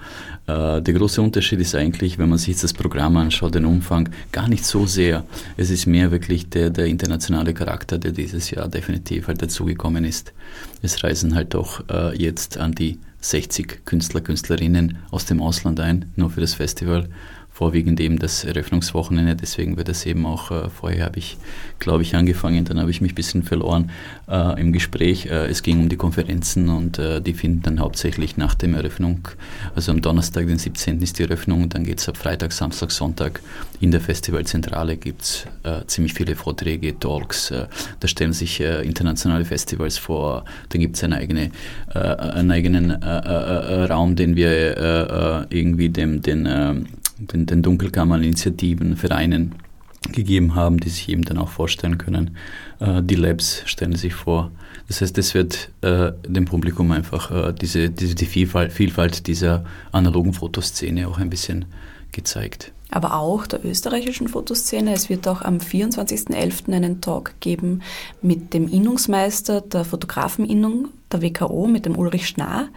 [0.45, 4.65] der große Unterschied ist eigentlich, wenn man sich das Programm anschaut, den Umfang, gar nicht
[4.65, 5.25] so sehr.
[5.55, 10.33] Es ist mehr wirklich der, der internationale Charakter, der dieses Jahr definitiv halt dazugekommen ist.
[10.81, 16.11] Es reisen halt doch äh, jetzt an die 60 Künstler, Künstlerinnen aus dem Ausland ein,
[16.17, 17.07] nur für das Festival
[17.53, 19.35] vorwiegend eben das Eröffnungswochenende.
[19.35, 21.37] Deswegen wird es eben auch, äh, vorher habe ich,
[21.77, 23.91] glaube ich, angefangen, dann habe ich mich ein bisschen verloren
[24.27, 25.27] äh, im Gespräch.
[25.27, 29.27] Äh, es ging um die Konferenzen und äh, die finden dann hauptsächlich nach der Eröffnung,
[29.75, 30.99] also am Donnerstag, den 17.
[31.03, 33.41] ist die Eröffnung, dann geht es ab Freitag, Samstag, Sonntag
[33.79, 37.67] in der Festivalzentrale gibt es äh, ziemlich viele Vorträge, Talks, äh,
[37.99, 41.51] da stellen sich internationale Festivals vor, da gibt es eine eigene,
[41.93, 46.47] einen eigenen Raum, den wir irgendwie dem, den
[47.17, 49.55] den, den Dunkelkammern-Initiativen, Vereinen
[50.11, 52.37] gegeben haben, die sich eben dann auch vorstellen können.
[52.79, 54.51] Äh, die Labs stellen sich vor.
[54.87, 59.63] Das heißt, es wird äh, dem Publikum einfach äh, diese, diese, die Vielfalt, Vielfalt dieser
[59.91, 61.65] analogen Fotoszene auch ein bisschen
[62.11, 62.73] gezeigt.
[62.91, 64.93] Aber auch der österreichischen Fotoszene.
[64.93, 66.71] Es wird auch am 24.11.
[66.71, 67.81] einen Talk geben
[68.21, 72.67] mit dem Innungsmeister der Fotografeninnung der WKO, mit dem Ulrich Schnarr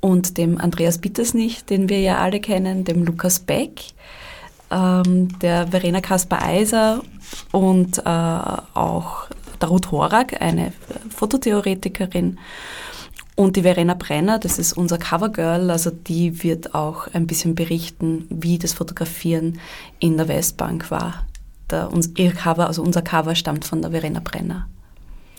[0.00, 3.82] und dem Andreas Bittersnich, den wir ja alle kennen, dem Lukas Beck,
[4.70, 7.02] ähm, der Verena Kasper-Eiser
[7.52, 9.28] und äh, auch
[9.60, 10.72] der Ruth Horak, eine
[11.10, 12.38] Fototheoretikerin.
[13.36, 18.26] Und die Verena Brenner, das ist unser Covergirl, also die wird auch ein bisschen berichten,
[18.28, 19.58] wie das Fotografieren
[19.98, 21.26] in der Westbank war.
[21.70, 24.68] Der, uns, ihr Cover, also unser Cover stammt von der Verena Brenner.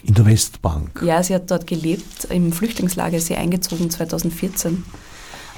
[0.03, 1.01] In der Westbank?
[1.03, 4.83] Ja, sie hat dort gelebt, im Flüchtlingslager ist sie eingezogen 2014,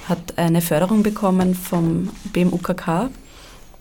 [0.09, 3.09] hat eine Förderung bekommen vom BMUKK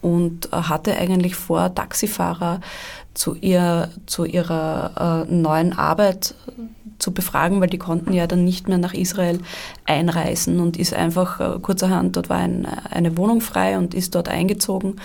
[0.03, 2.61] und hatte eigentlich vor, Taxifahrer
[3.15, 6.35] zu, ihr, zu ihrer äh, neuen Arbeit
[6.99, 9.41] zu befragen, weil die konnten ja dann nicht mehr nach Israel
[9.85, 14.29] einreisen und ist einfach äh, kurzerhand, dort war ein, eine Wohnung frei und ist dort
[14.29, 14.97] eingezogen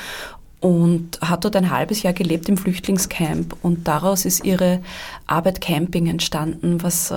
[0.59, 3.55] und hat dort ein halbes Jahr gelebt im Flüchtlingscamp.
[3.61, 4.81] Und daraus ist ihre
[5.27, 7.15] Arbeit Camping entstanden, was äh,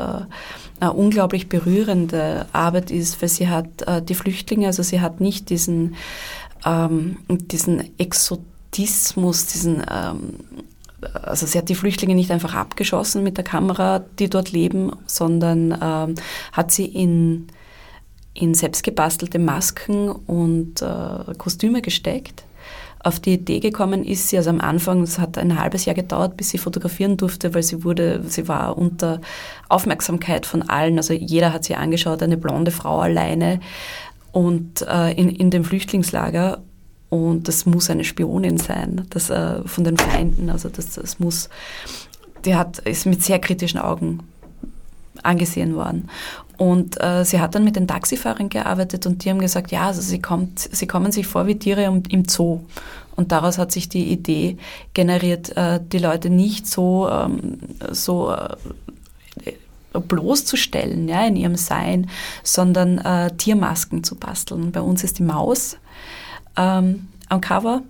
[0.79, 5.49] eine unglaublich berührende Arbeit ist, weil sie hat äh, die Flüchtlinge, also sie hat nicht
[5.49, 5.95] diesen,
[6.67, 10.35] ähm, diesen Exotismus, diesen ähm,
[11.23, 15.73] also sie hat die Flüchtlinge nicht einfach abgeschossen mit der Kamera, die dort leben, sondern
[15.81, 16.15] ähm,
[16.53, 17.47] hat sie in,
[18.35, 22.45] in selbstgebastelte Masken und äh, Kostüme gesteckt
[23.03, 26.37] auf die Idee gekommen ist sie, also am Anfang, es hat ein halbes Jahr gedauert,
[26.37, 29.21] bis sie fotografieren durfte, weil sie wurde, sie war unter
[29.69, 33.61] Aufmerksamkeit von allen, also jeder hat sie angeschaut, eine blonde Frau alleine
[34.33, 36.63] und äh, in, in dem Flüchtlingslager.
[37.09, 41.49] Und das muss eine Spionin sein, das äh, von den Feinden, also das, das muss,
[42.45, 44.21] die hat, ist mit sehr kritischen Augen
[45.23, 46.09] angesehen worden.
[46.57, 50.03] Und äh, sie hat dann mit den Taxifahrern gearbeitet und die haben gesagt, ja, also
[50.03, 52.61] sie, kommt, sie kommen sich vor wie Tiere im Zoo.
[53.17, 54.57] Und daraus hat sich die Idee
[54.95, 57.59] generiert, äh, die Leute nicht so, ähm,
[57.91, 58.57] so äh,
[59.93, 62.09] bloßzustellen ja, in ihrem Sein,
[62.43, 64.71] sondern äh, Tiermasken zu basteln.
[64.73, 65.77] Bei uns ist die Maus
[66.57, 67.83] ähm, am Cover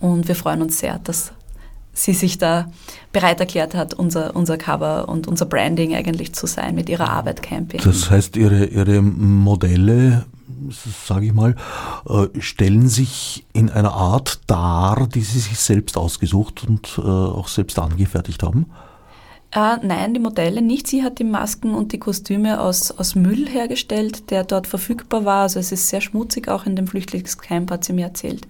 [0.00, 1.32] und wir freuen uns sehr, dass
[1.96, 2.70] sie sich da
[3.12, 7.42] bereit erklärt hat, unser, unser Cover und unser Branding eigentlich zu sein mit ihrer Arbeit
[7.42, 7.80] Camping.
[7.82, 10.26] Das heißt, ihre, ihre Modelle,
[11.06, 11.56] sage ich mal,
[12.08, 17.48] äh, stellen sich in einer Art dar, die sie sich selbst ausgesucht und äh, auch
[17.48, 18.66] selbst angefertigt haben?
[19.52, 20.86] Äh, nein, die Modelle nicht.
[20.86, 25.42] Sie hat die Masken und die Kostüme aus, aus Müll hergestellt, der dort verfügbar war.
[25.42, 28.46] Also es ist sehr schmutzig, auch in dem Flüchtlingscamp hat sie mir erzählt.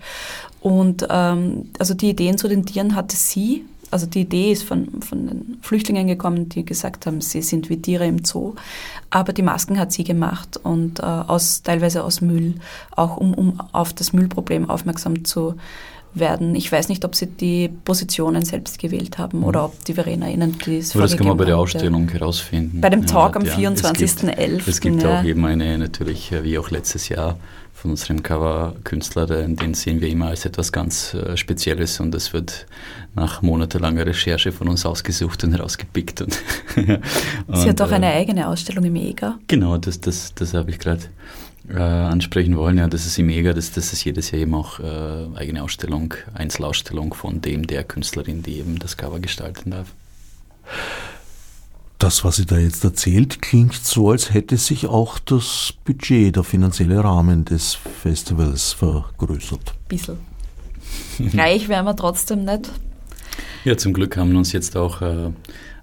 [0.67, 3.65] Und ähm, also die Ideen zu den Tieren hatte sie.
[3.93, 7.81] Also die Idee ist von, von den Flüchtlingen gekommen, die gesagt haben, sie sind wie
[7.81, 8.57] Tiere im Zoo.
[9.09, 12.55] Aber die Masken hat sie gemacht und äh, aus, teilweise aus Müll,
[12.91, 15.55] auch um, um auf das Müllproblem aufmerksam zu
[16.15, 16.57] werden.
[16.57, 20.57] Ich weiß nicht, ob sie die Positionen selbst gewählt haben oder ob die Verena ihnen
[20.59, 22.81] das Aber das kann man bei der Ausstellung herausfinden.
[22.81, 23.71] Bei dem Talk ja, am ja.
[23.71, 24.63] 24.11.
[24.67, 25.21] Es gibt, ja.
[25.21, 27.37] auch eben eine, natürlich, äh, wie auch letztes Jahr,
[27.87, 32.67] von unserem Cover-Künstler, den sehen wir immer als etwas ganz äh, Spezielles und das wird
[33.15, 36.21] nach monatelanger Recherche von uns ausgesucht und herausgepickt.
[36.21, 36.37] Und,
[37.55, 39.39] Sie hat auch eine äh, eigene Ausstellung im EGA.
[39.47, 41.03] Genau, das, das, das habe ich gerade
[41.69, 42.79] äh, ansprechen wollen.
[42.79, 47.15] Ja, das ist mega, dass, dass es jedes Jahr eben auch äh, eigene Ausstellung, Einzelausstellung
[47.15, 49.95] von dem, der Künstlerin, die eben das Cover gestalten darf.
[51.99, 56.45] Das, was sie da jetzt erzählt, klingt so, als hätte sich auch das Budget, der
[56.45, 59.75] finanzielle Rahmen des Festivals vergrößert.
[59.89, 60.19] Bisschen.
[61.35, 62.71] Reich wären wir trotzdem nicht.
[63.65, 65.31] Ja, zum Glück haben uns jetzt auch, äh,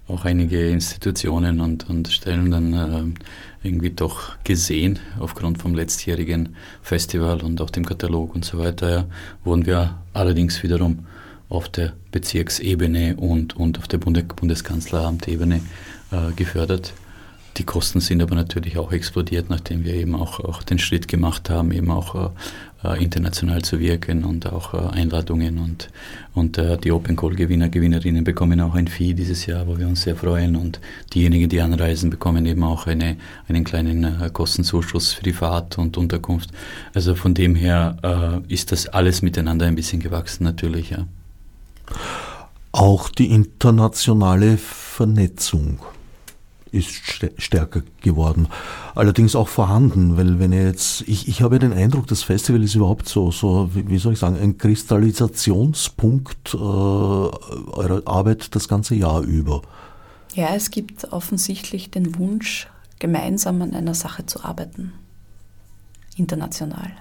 [0.08, 7.42] auch einige Institutionen und, und Stellen dann äh, irgendwie doch gesehen, aufgrund vom letztjährigen Festival
[7.42, 9.06] und auch dem Katalog und so weiter, ja,
[9.44, 11.08] wurden wir allerdings wiederum
[11.50, 15.62] auf der Bezirksebene und, und auf der Bundes Bundeskanzleramtebene äh,
[16.36, 16.94] gefördert.
[17.58, 21.52] Die Kosten sind aber natürlich auch explodiert, nachdem wir eben auch, auch den Schritt gemacht
[21.52, 22.32] haben, eben auch
[22.84, 25.90] äh, international zu wirken und auch äh, Einladungen und,
[26.34, 29.88] und äh, die Open Call Gewinner, Gewinnerinnen bekommen auch ein Fee dieses Jahr, wo wir
[29.88, 30.80] uns sehr freuen und
[31.14, 35.96] diejenigen, die anreisen, bekommen eben auch eine, einen kleinen äh, Kostenzuschuss für die Fahrt und
[35.98, 36.50] Unterkunft.
[36.94, 41.06] Also von dem her äh, ist das alles miteinander ein bisschen gewachsen natürlich, ja.
[42.72, 45.80] Auch die internationale Vernetzung
[46.74, 46.90] ist
[47.38, 48.48] stärker geworden.
[48.96, 52.64] Allerdings auch vorhanden, weil wenn ihr jetzt, ich, ich habe ja den Eindruck, das Festival
[52.64, 58.96] ist überhaupt so, so wie soll ich sagen, ein Kristallisationspunkt äh, eurer Arbeit das ganze
[58.96, 59.62] Jahr über.
[60.34, 62.68] Ja, es gibt offensichtlich den Wunsch,
[63.00, 64.94] gemeinsam an einer Sache zu arbeiten.
[66.16, 66.92] International.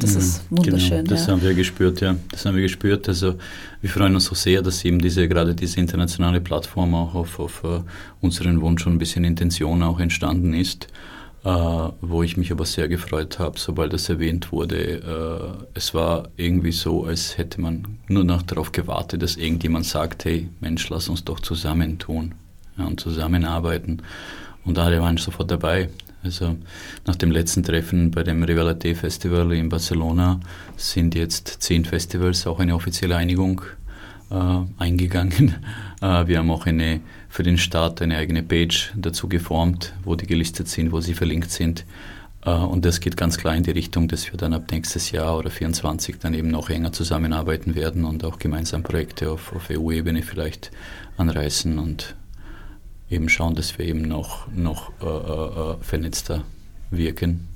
[0.00, 0.58] Das ist mhm.
[0.58, 0.98] wunderschön.
[0.98, 1.32] Genau, das ja.
[1.32, 2.16] haben wir gespürt, ja.
[2.30, 3.08] Das haben wir gespürt.
[3.08, 3.34] Also
[3.80, 7.64] wir freuen uns so sehr, dass eben diese, gerade diese internationale Plattform auch auf, auf
[7.64, 7.82] uh,
[8.20, 10.88] unseren Wunsch und ein bisschen Intention auch entstanden ist.
[11.42, 15.56] Uh, wo ich mich aber sehr gefreut habe, sobald das erwähnt wurde.
[15.58, 20.26] Uh, es war irgendwie so, als hätte man nur noch darauf gewartet, dass irgendjemand sagt,
[20.26, 22.34] hey Mensch, lass uns doch zusammentun
[22.76, 24.02] ja, und zusammenarbeiten.
[24.66, 25.88] Und alle waren sofort dabei.
[26.22, 26.56] Also
[27.06, 30.40] nach dem letzten Treffen bei dem Rivalité Festival in Barcelona
[30.76, 33.62] sind jetzt zehn Festivals auch eine offizielle Einigung
[34.30, 35.56] äh, eingegangen.
[36.02, 40.26] Äh, wir haben auch eine, für den Start eine eigene Page dazu geformt, wo die
[40.26, 41.84] gelistet sind, wo sie verlinkt sind.
[42.46, 45.36] Äh, und das geht ganz klar in die Richtung, dass wir dann ab nächstes Jahr
[45.36, 50.22] oder 2024 dann eben noch enger zusammenarbeiten werden und auch gemeinsam Projekte auf, auf EU-Ebene
[50.22, 50.70] vielleicht
[51.18, 52.14] anreißen und
[53.10, 56.44] eben schauen, dass wir eben noch, noch äh, äh, äh, vernetzter
[56.90, 57.46] wirken.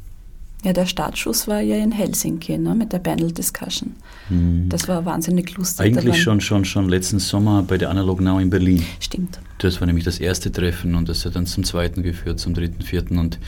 [0.64, 3.94] Ja, der Startschuss war ja in Helsinki ne, mit der Panel Discussion.
[4.30, 4.70] Mhm.
[4.70, 5.84] Das war wahnsinnig lustig.
[5.84, 8.82] Eigentlich schon, schon, schon letzten Sommer bei der Analog Now in Berlin.
[8.98, 9.38] Stimmt.
[9.58, 12.82] Das war nämlich das erste Treffen und das hat dann zum zweiten geführt, zum dritten,
[12.82, 13.38] vierten und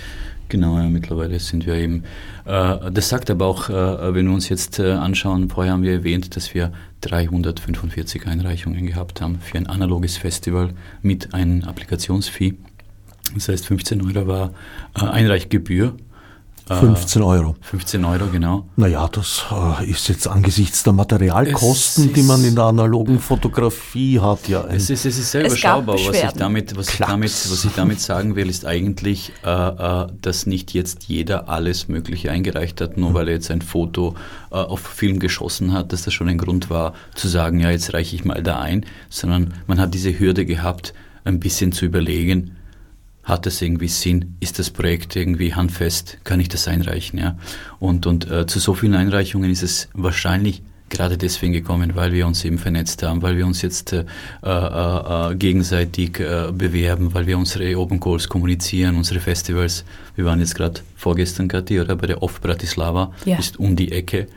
[0.48, 2.04] Genau, ja, mittlerweile sind wir eben.
[2.44, 5.92] Äh, das sagt aber auch, äh, wenn wir uns jetzt äh, anschauen, vorher haben wir
[5.92, 10.70] erwähnt, dass wir 345 Einreichungen gehabt haben für ein analoges Festival
[11.02, 12.54] mit einem Applikationsfee.
[13.35, 14.52] Das heißt, 15 Euro war
[14.94, 15.96] äh, Einreichgebühr
[16.68, 17.55] 15 Euro.
[17.61, 18.66] 15 Euro, genau.
[18.74, 24.48] Naja, das äh, ist jetzt angesichts der Materialkosten, die man in der analogen Fotografie hat,
[24.48, 24.64] ja.
[24.66, 25.94] Es ist, es ist sehr es überschaubar.
[25.94, 30.07] Was ich, damit, was, ich damit, was ich damit sagen will, ist eigentlich, äh, äh,
[30.20, 33.14] dass nicht jetzt jeder alles Mögliche eingereicht hat, nur mhm.
[33.14, 34.16] weil er jetzt ein Foto
[34.50, 37.94] äh, auf Film geschossen hat, dass das schon ein Grund war, zu sagen, ja, jetzt
[37.94, 42.56] reiche ich mal da ein, sondern man hat diese Hürde gehabt, ein bisschen zu überlegen,
[43.26, 44.36] hat es irgendwie Sinn?
[44.38, 46.18] Ist das Projekt irgendwie handfest?
[46.22, 47.18] Kann ich das einreichen?
[47.18, 47.36] Ja?
[47.80, 52.27] Und, und äh, zu so vielen Einreichungen ist es wahrscheinlich gerade deswegen gekommen, weil wir
[52.27, 54.05] uns eben vernetzt haben, weil wir uns jetzt äh,
[54.42, 59.85] äh, äh gegenseitig äh, bewerben, weil wir unsere Open Calls kommunizieren, unsere Festivals.
[60.14, 63.38] Wir waren jetzt gerade vorgestern, Kathi, oder bei der Off Bratislava, ja.
[63.38, 64.29] ist um die Ecke.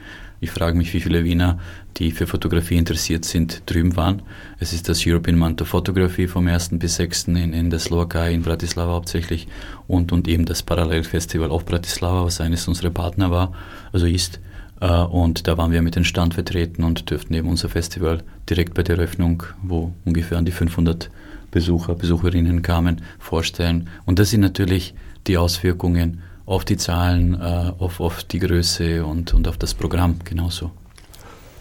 [0.42, 1.60] Ich frage mich, wie viele Wiener,
[1.98, 4.22] die für Fotografie interessiert sind, drüben waren.
[4.58, 6.70] Es ist das European Month of Photography vom 1.
[6.74, 7.28] bis 6.
[7.28, 9.48] in, in der Slowakei, in Bratislava hauptsächlich
[9.88, 13.54] und, und eben das Parallelfestival auf Bratislava, was eines unserer Partner war,
[13.92, 14.40] also ist.
[14.82, 18.74] Äh, und da waren wir mit dem Stand vertreten und dürften eben unser Festival direkt
[18.74, 21.10] bei der Eröffnung, wo ungefähr an die 500
[21.52, 23.90] Besucher, Besucherinnen kamen, vorstellen.
[24.06, 24.94] Und das sind natürlich
[25.28, 30.16] die Auswirkungen auf die Zahlen, äh, auf, auf die Größe und, und auf das Programm
[30.24, 30.72] genauso.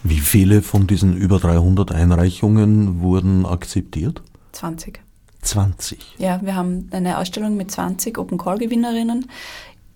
[0.03, 4.21] Wie viele von diesen über 300 Einreichungen wurden akzeptiert?
[4.53, 5.01] 20.
[5.41, 5.99] 20.
[6.17, 9.29] Ja, wir haben eine Ausstellung mit 20 Open Call Gewinnerinnen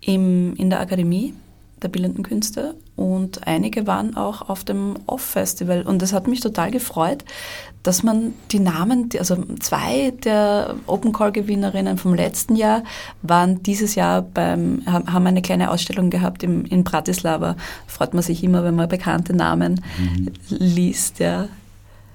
[0.01, 1.33] im, in der Akademie
[1.83, 6.71] der Bildenden Künste und einige waren auch auf dem Off-Festival und es hat mich total
[6.71, 7.23] gefreut,
[7.83, 12.83] dass man die Namen, also zwei der Open Call Gewinnerinnen vom letzten Jahr
[13.21, 17.57] waren dieses Jahr beim, haben eine kleine Ausstellung gehabt im, in Bratislava.
[17.85, 20.31] Freut man sich immer, wenn man bekannte Namen mhm.
[20.49, 21.49] liest, ja.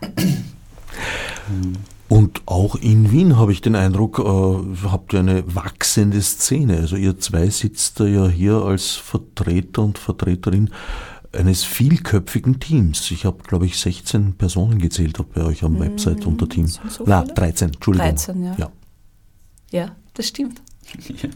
[2.08, 6.78] Und auch in Wien habe ich den Eindruck, äh, habt ihr eine wachsende Szene.
[6.78, 10.70] Also ihr zwei sitzt da ja hier als Vertreter und Vertreterin
[11.32, 13.10] eines vielköpfigen Teams.
[13.10, 16.66] Ich habe, glaube ich, 16 Personen gezählt bei euch am mmh, Website unter Team.
[16.66, 18.08] So Na, 13, Entschuldigung.
[18.08, 18.54] 13, ja.
[18.56, 18.70] Ja,
[19.70, 20.62] ja das stimmt.
[21.22, 21.28] Ja.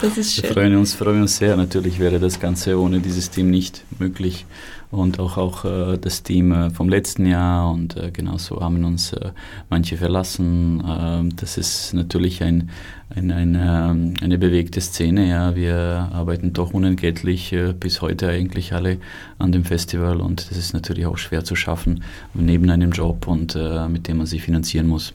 [0.00, 0.44] Das ist schön.
[0.44, 1.56] Wir freuen uns, freuen uns sehr.
[1.56, 4.46] Natürlich wäre das Ganze ohne dieses Team nicht möglich.
[4.90, 9.12] Und auch, auch äh, das Team äh, vom letzten Jahr und äh, genauso haben uns
[9.12, 9.32] äh,
[9.68, 10.82] manche verlassen.
[10.88, 12.70] Ähm, das ist natürlich ein,
[13.14, 15.28] ein, eine, ähm, eine bewegte Szene.
[15.28, 15.54] Ja.
[15.54, 18.96] Wir arbeiten doch unentgeltlich äh, bis heute eigentlich alle
[19.38, 23.56] an dem Festival und das ist natürlich auch schwer zu schaffen neben einem Job und
[23.56, 25.12] äh, mit dem man sich finanzieren muss.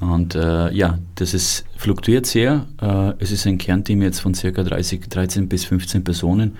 [0.00, 2.66] Und äh, ja, das ist, fluktuiert sehr.
[2.80, 4.50] Äh, es ist ein Kernteam jetzt von ca.
[4.50, 6.56] 30, 13 bis 15 Personen.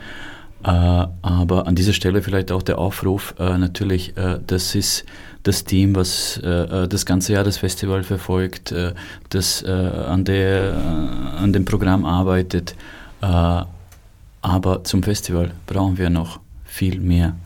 [0.63, 5.05] Äh, aber an dieser Stelle vielleicht auch der Aufruf, äh, natürlich, äh, das ist
[5.43, 8.75] das Team, was das ganze Jahr das Festival verfolgt,
[9.31, 10.75] das an, der,
[11.39, 12.75] an dem Programm arbeitet.
[13.23, 17.37] aber zum Festival brauchen wir noch viel mehr.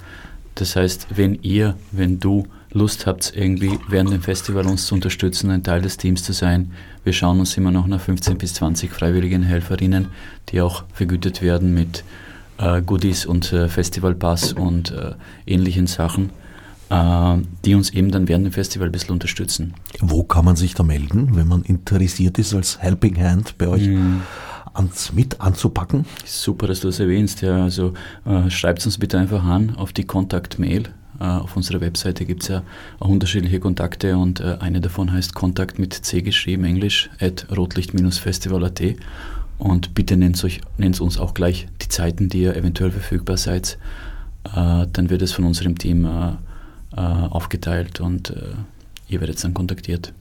[0.57, 5.51] Das heißt, wenn ihr, wenn du Lust habt, irgendwie während dem Festival uns zu unterstützen,
[5.51, 6.73] ein Teil des Teams zu sein.
[7.05, 10.09] Wir schauen uns immer noch nach 15 bis 20 freiwilligen Helferinnen,
[10.49, 12.03] die auch vergütet werden mit
[12.59, 15.13] äh, Goodies und äh, Festivalpass und äh,
[15.47, 16.31] ähnlichen Sachen,
[16.91, 19.75] äh, die uns eben dann während dem Festival ein bisschen unterstützen.
[20.01, 23.87] Wo kann man sich da melden, wenn man interessiert ist, als Helping Hand bei euch?
[23.87, 24.21] Mm
[24.75, 26.05] ans, mit anzupacken?
[26.25, 27.43] Super, dass du das erwähnst.
[27.43, 27.95] Ja, also
[28.27, 30.89] äh, schreibt uns bitte einfach an auf die Kontakt-Mail
[31.21, 32.63] äh, auf unserer Webseite gibt es ja
[32.99, 38.83] auch unterschiedliche Kontakte und eine davon heißt Kontakt mit C geschrieben, Englisch, at rotlicht-festival.at.
[39.59, 43.79] Und bitte nennt, euch, nennt uns auch gleich die Zeiten, die ihr eventuell verfügbar seid.
[44.45, 46.09] Äh, dann wird es von unserem Team
[46.97, 48.33] aufgeteilt und
[49.09, 50.13] ihr werdet dann kontaktiert.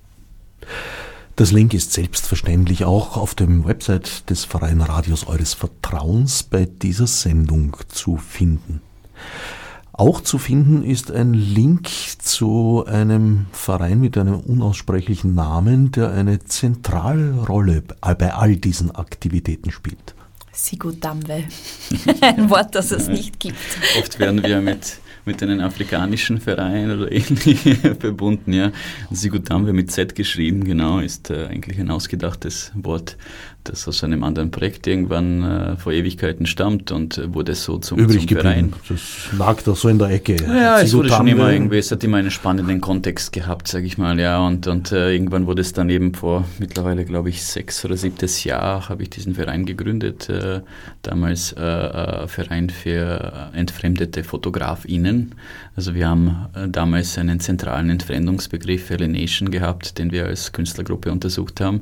[1.36, 7.08] Das Link ist selbstverständlich auch auf dem Website des Freien Radios eures Vertrauens bei dieser
[7.08, 8.82] Sendung zu finden.
[10.04, 11.88] Auch zu finden ist ein Link
[12.20, 20.13] zu einem Verein mit einem unaussprechlichen Namen, der eine Zentralrolle bei all diesen Aktivitäten spielt.
[20.52, 21.46] Sigudamwe.
[22.22, 23.58] Ein Wort, das es nicht gibt.
[23.98, 27.60] Oft werden wir mit mit einem afrikanischen Verein oder ähnlich
[28.00, 28.54] verbunden.
[28.54, 28.72] Ja.
[29.66, 33.18] wir mit Z geschrieben, genau, ist äh, eigentlich ein ausgedachtes Wort,
[33.64, 38.00] das aus einem anderen Projekt irgendwann äh, vor Ewigkeiten stammt und äh, wurde so zum,
[38.00, 38.74] Übrig zum Verein.
[38.90, 40.36] Das lag da so in der Ecke.
[40.36, 43.98] Ja, es wurde schon immer irgendwie, es hat immer einen spannenden Kontext gehabt, sage ich
[43.98, 47.84] mal, ja, und, und äh, irgendwann wurde es dann eben vor mittlerweile, glaube ich, sechs
[47.86, 50.62] oder siebtes Jahr habe ich diesen Verein gegründet, äh,
[51.02, 55.12] damals äh, Verein für entfremdete FotografInnen.
[55.76, 61.82] Also wir haben damals einen zentralen Entfremdungsbegriff Alienation gehabt, den wir als Künstlergruppe untersucht haben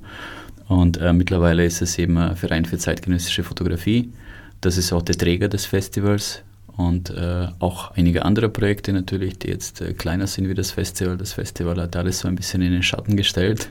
[0.71, 4.13] und äh, mittlerweile ist es eben ein Verein für zeitgenössische Fotografie.
[4.61, 6.43] Das ist auch der Träger des Festivals
[6.77, 11.17] und äh, auch einige andere Projekte natürlich, die jetzt äh, kleiner sind wie das Festival.
[11.17, 13.69] Das Festival hat alles so ein bisschen in den Schatten gestellt.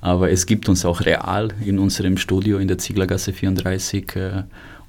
[0.00, 4.42] Aber es gibt uns auch real in unserem Studio in der Zieglergasse 34 äh,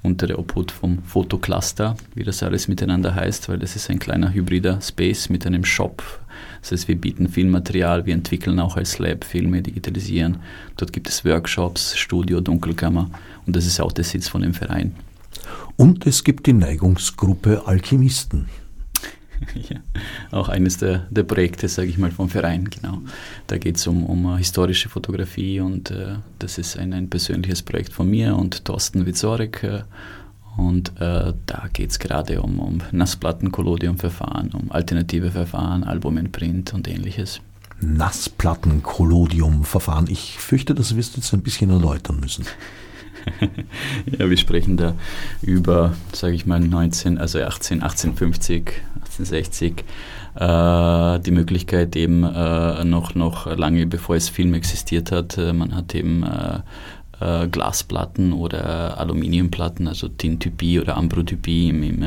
[0.07, 4.33] unter der Obhut vom Fotocluster, wie das alles miteinander heißt, weil das ist ein kleiner
[4.33, 6.01] hybrider Space mit einem Shop
[6.61, 10.39] das heißt, wir bieten Filmmaterial, wir entwickeln auch als Lab Filme, digitalisieren.
[10.75, 13.09] Dort gibt es Workshops, Studio, Dunkelkammer
[13.45, 14.95] und das ist auch der Sitz von dem Verein.
[15.75, 18.49] Und es gibt die Neigungsgruppe Alchemisten.
[19.69, 19.77] ja,
[20.31, 23.01] auch eines der, der Projekte, sage ich mal, vom Verein, genau.
[23.47, 27.93] Da geht es um, um historische Fotografie und äh, das ist ein, ein persönliches Projekt
[27.93, 29.63] von mir und Thorsten Witzorek.
[29.63, 29.81] Äh,
[30.57, 36.73] und äh, da geht es gerade um, um Nassplatten-Collodium-Verfahren, um alternative Verfahren, Album in Print
[36.73, 37.41] und ähnliches.
[37.79, 40.07] Nassplatten-Collodium-Verfahren.
[40.09, 42.45] Ich fürchte, das wirst du jetzt ein bisschen erläutern müssen.
[44.17, 44.95] ja, wir sprechen da
[45.41, 48.71] über, sage ich mal, 19, also 18, 1850,
[49.19, 49.83] 1860.
[50.35, 55.75] Äh, die Möglichkeit eben äh, noch, noch lange bevor es Film existiert hat, äh, man
[55.75, 56.59] hat eben äh,
[57.19, 62.05] äh, Glasplatten oder Aluminiumplatten, also Tintypie oder Ambrotypie im, im,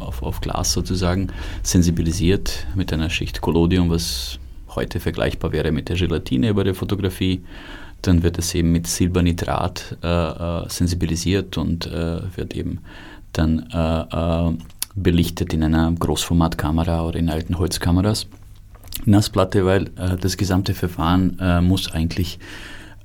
[0.00, 1.28] auf, auf Glas sozusagen,
[1.62, 4.38] sensibilisiert mit einer Schicht Collodium, was
[4.74, 7.42] heute vergleichbar wäre mit der Gelatine bei der Fotografie.
[8.00, 12.80] Dann wird es eben mit Silbernitrat äh sensibilisiert und äh, wird eben
[13.32, 14.56] dann äh,
[14.94, 18.26] belichtet in einer Großformatkamera oder in alten Holzkameras.
[19.04, 19.86] Nassplatte, weil
[20.20, 22.38] das gesamte Verfahren muss eigentlich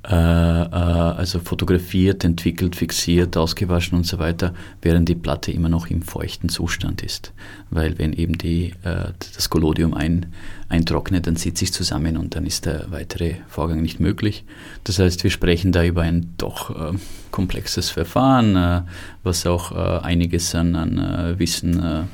[0.10, 5.88] äh, äh, also fotografiert, entwickelt, fixiert, ausgewaschen und so weiter, während die Platte immer noch
[5.88, 7.34] im feuchten Zustand ist.
[7.72, 10.28] Weil wenn eben die, äh, das Collodium ein,
[10.70, 14.46] eintrocknet, dann zieht sich zusammen und dann ist der weitere Vorgang nicht möglich.
[14.86, 16.98] Das heißt, wir sprechen da über ein doch äh,
[17.32, 18.82] komplexes Verfahren, äh,
[19.24, 22.08] was auch äh, einiges an, an Wissen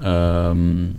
[0.00, 0.94] ähm,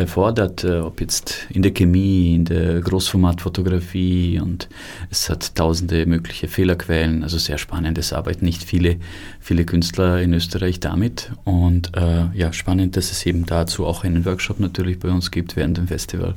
[0.00, 4.68] erfordert, äh, ob jetzt in der Chemie, in der Großformatfotografie und
[5.10, 8.96] es hat tausende mögliche Fehlerquellen, also sehr spannendes Arbeiten, nicht viele,
[9.38, 14.24] viele Künstler in Österreich damit und äh, ja, spannend, dass es eben dazu auch einen
[14.24, 16.34] Workshop natürlich bei uns gibt während dem Festival.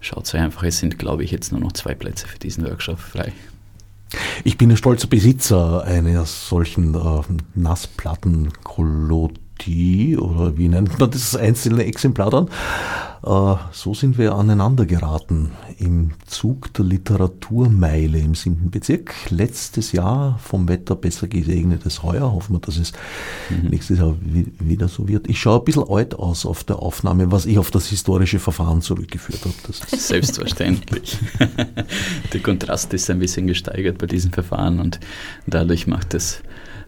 [0.00, 3.32] Schaut einfach, es sind glaube ich jetzt nur noch zwei Plätze für diesen Workshop frei.
[4.44, 7.22] Ich bin ein stolzer Besitzer einer solchen äh,
[7.54, 9.32] Nassplatten-Kolot
[9.66, 12.48] die, oder wie nennt man das einzelne Exemplar dann?
[13.22, 18.70] Äh, so sind wir aneinander geraten im Zug der Literaturmeile im 7.
[18.70, 19.14] Bezirk.
[19.30, 22.32] Letztes Jahr vom Wetter besser gesegnetes Heuer.
[22.32, 22.92] Hoffen wir, dass es
[23.50, 23.68] mhm.
[23.68, 25.28] nächstes Jahr wieder so wird.
[25.28, 28.80] Ich schaue ein bisschen alt aus auf der Aufnahme, was ich auf das historische Verfahren
[28.80, 29.54] zurückgeführt habe.
[29.66, 31.18] Das Selbstverständlich.
[32.32, 34.98] der Kontrast ist ein bisschen gesteigert bei diesem Verfahren und
[35.46, 36.42] dadurch macht es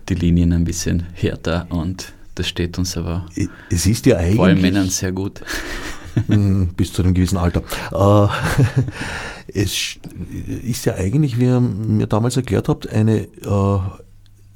[0.09, 3.27] die Linien ein bisschen härter und das steht uns aber
[3.71, 5.43] es ist ja eigentlich, vor allem Männern sehr gut.
[6.27, 7.63] Hm, bis zu einem gewissen Alter.
[7.91, 8.29] Äh,
[9.55, 9.97] es
[10.63, 13.79] ist ja eigentlich, wie ihr mir damals erklärt habt, eine, äh,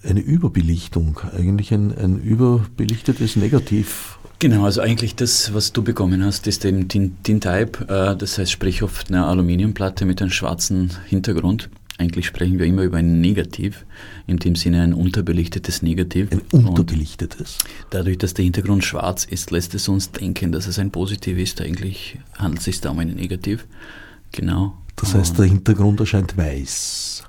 [0.06, 4.18] eine Überbelichtung, eigentlich ein, ein überbelichtetes Negativ.
[4.38, 8.82] Genau, also eigentlich das, was du bekommen hast, ist eben Tintype, äh, das heißt sprich
[8.82, 11.70] auf einer Aluminiumplatte mit einem schwarzen Hintergrund.
[11.98, 13.86] Eigentlich sprechen wir immer über ein Negativ,
[14.26, 16.30] in dem Sinne ein unterbelichtetes Negativ.
[16.30, 17.58] Ein unterbelichtetes?
[17.64, 21.38] Und dadurch, dass der Hintergrund schwarz ist, lässt es uns denken, dass es ein Positiv
[21.38, 21.60] ist.
[21.60, 23.66] Eigentlich handelt es sich da um ein Negativ.
[24.32, 24.76] Genau.
[24.96, 27.24] Das heißt, der Hintergrund erscheint weiß.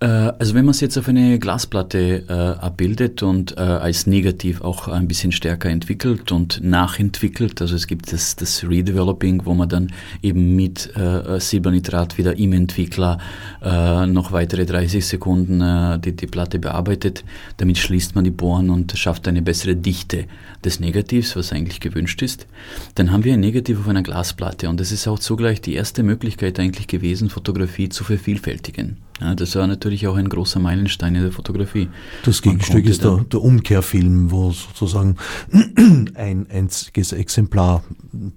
[0.00, 4.60] Äh, also wenn man es jetzt auf eine Glasplatte äh, abbildet und äh, als Negativ
[4.60, 9.68] auch ein bisschen stärker entwickelt und nachentwickelt, also es gibt das, das Redeveloping, wo man
[9.68, 9.92] dann
[10.22, 13.18] eben mit äh, Silbernitrat wieder im Entwickler
[13.60, 17.24] äh, noch weitere 30 Sekunden äh, die, die Platte bearbeitet,
[17.56, 20.26] damit schließt man die Bohren und schafft eine bessere Dichte
[20.64, 22.46] des Negativs, was eigentlich gewünscht ist.
[22.94, 26.04] Dann haben wir ein Negativ auf einer Glasplatte und das ist auch zugleich die erste
[26.04, 28.96] Möglichkeit eigentlich gewesen, Fotografie zu vervielfältigen.
[29.20, 31.88] Ja, das war natürlich auch ein großer Meilenstein in der Fotografie.
[32.24, 35.16] Das Gegenstück ist der, der, Umkehrfilm, wo sozusagen
[36.14, 37.82] ein einziges Exemplar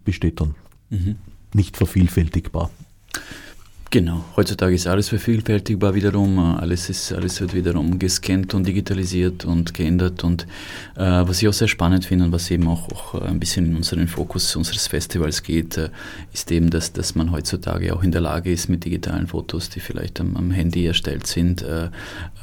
[0.03, 0.55] besteht dann.
[0.89, 1.17] Mhm.
[1.53, 2.71] Nicht vervielfältigbar.
[3.93, 9.73] Genau, heutzutage ist alles vervielfältigbar wiederum, alles, ist, alles wird wiederum gescannt und digitalisiert und
[9.73, 10.23] geändert.
[10.23, 10.43] Und
[10.95, 13.75] äh, was ich auch sehr spannend finde und was eben auch, auch ein bisschen in
[13.75, 15.89] unseren Fokus unseres Festivals geht, äh,
[16.31, 19.81] ist eben, dass, dass man heutzutage auch in der Lage ist, mit digitalen Fotos, die
[19.81, 21.89] vielleicht am, am Handy erstellt sind, äh,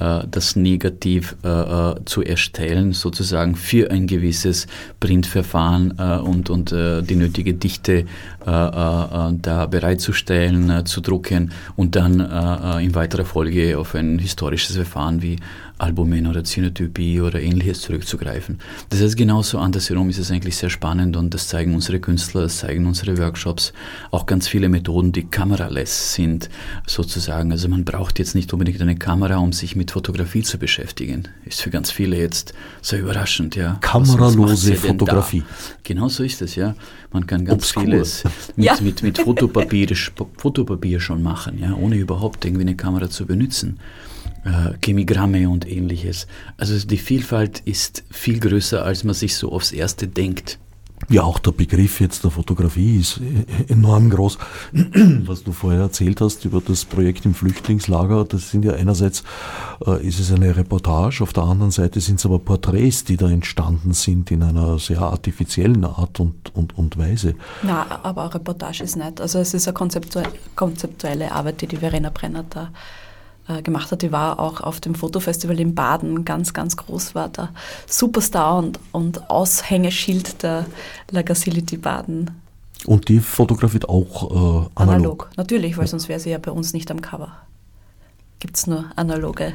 [0.01, 4.67] äh das Negativ äh, äh, zu erstellen, sozusagen für ein gewisses
[5.01, 8.05] Printverfahren und, und die nötige Dichte
[8.45, 11.38] da bereitzustellen, zu drucken
[11.77, 15.37] und dann äh, äh, in weiterer Folge auf ein historisches Verfahren wie
[15.79, 18.59] Albumin oder Zynotypie oder ähnliches zurückzugreifen.
[18.91, 22.59] Das heißt, genauso andersherum ist es eigentlich sehr spannend und das zeigen unsere Künstler, das
[22.59, 23.73] zeigen unsere Workshops,
[24.11, 26.51] auch ganz viele Methoden, die kameraless sind,
[26.87, 27.53] sozusagen.
[27.53, 31.29] Also man braucht jetzt nicht unbedingt eine Kamera, um sich mit Fotografie zu beschäftigen.
[31.45, 33.79] Ist für ganz viele jetzt sehr überraschend, ja.
[33.81, 35.45] Kameralose Fotografie.
[35.85, 36.75] Genau so ist es, ja.
[37.13, 37.85] Man kann ganz Obskur.
[37.85, 38.25] vieles
[38.57, 38.77] mit, ja.
[38.81, 39.89] mit, mit Fotopapier,
[40.37, 43.79] Fotopapier schon machen, ja, ohne überhaupt irgendwie eine Kamera zu benutzen
[44.83, 46.27] Chemigramme und ähnliches.
[46.57, 50.59] Also die Vielfalt ist viel größer, als man sich so aufs Erste denkt.
[51.11, 53.21] Ja, auch der Begriff jetzt der Fotografie ist
[53.69, 54.37] enorm groß.
[55.25, 59.23] Was du vorher erzählt hast über das Projekt im Flüchtlingslager, das sind ja einerseits
[59.87, 63.31] äh, ist es eine Reportage, auf der anderen Seite sind es aber Porträts, die da
[63.31, 67.35] entstanden sind in einer sehr artifiziellen Art und, und, und Weise.
[67.63, 69.21] Na, aber eine Reportage ist nicht.
[69.21, 69.77] Also es ist eine
[70.55, 72.71] konzeptuelle Arbeit, die die Verena Brenner da
[73.49, 74.03] äh, gemacht hat.
[74.03, 77.51] Die war auch auf dem Fotofestival in Baden ganz, ganz groß, war der
[77.87, 80.67] Superstar und, und Aushängeschild der
[81.11, 82.31] Lagacility Baden.
[82.87, 84.77] Und die fotografiert auch äh, analog?
[84.77, 85.91] Analog, natürlich, weil ja.
[85.91, 87.33] sonst wäre sie ja bei uns nicht am Cover.
[88.39, 89.55] Gibt es nur analoge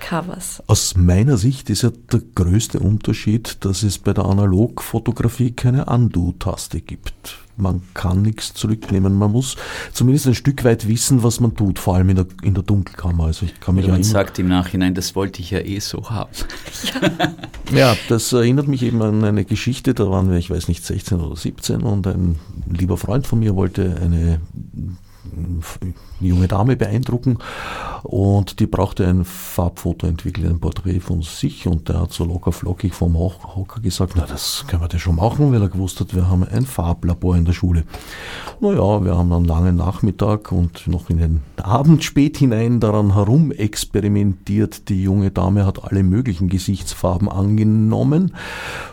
[0.00, 0.62] Covers.
[0.66, 6.80] Aus meiner Sicht ist ja der größte Unterschied, dass es bei der Analogfotografie keine Undo-Taste
[6.80, 9.14] gibt man kann nichts zurücknehmen.
[9.14, 9.56] Man muss
[9.92, 13.24] zumindest ein Stück weit wissen, was man tut, vor allem in der, in der Dunkelkammer.
[13.24, 16.30] Also ich kann mich man sagt im Nachhinein, das wollte ich ja eh so haben.
[17.02, 17.12] Ja.
[17.76, 21.20] ja, das erinnert mich eben an eine Geschichte, da waren wir, ich weiß nicht, 16
[21.20, 22.38] oder 17 und ein
[22.70, 24.40] lieber Freund von mir wollte eine
[26.20, 27.38] junge Dame beeindrucken
[28.02, 32.52] und die brauchte ein Farbfoto entwickelt, ein Porträt von sich und der hat so locker
[32.52, 36.14] flockig vom Hocker gesagt, na das können wir das schon machen, weil er gewusst hat,
[36.14, 37.84] wir haben ein Farblabor in der Schule.
[38.60, 44.88] Naja, wir haben einen langen Nachmittag und noch in den Abend spät hinein daran herumexperimentiert.
[44.88, 48.34] Die junge Dame hat alle möglichen Gesichtsfarben angenommen,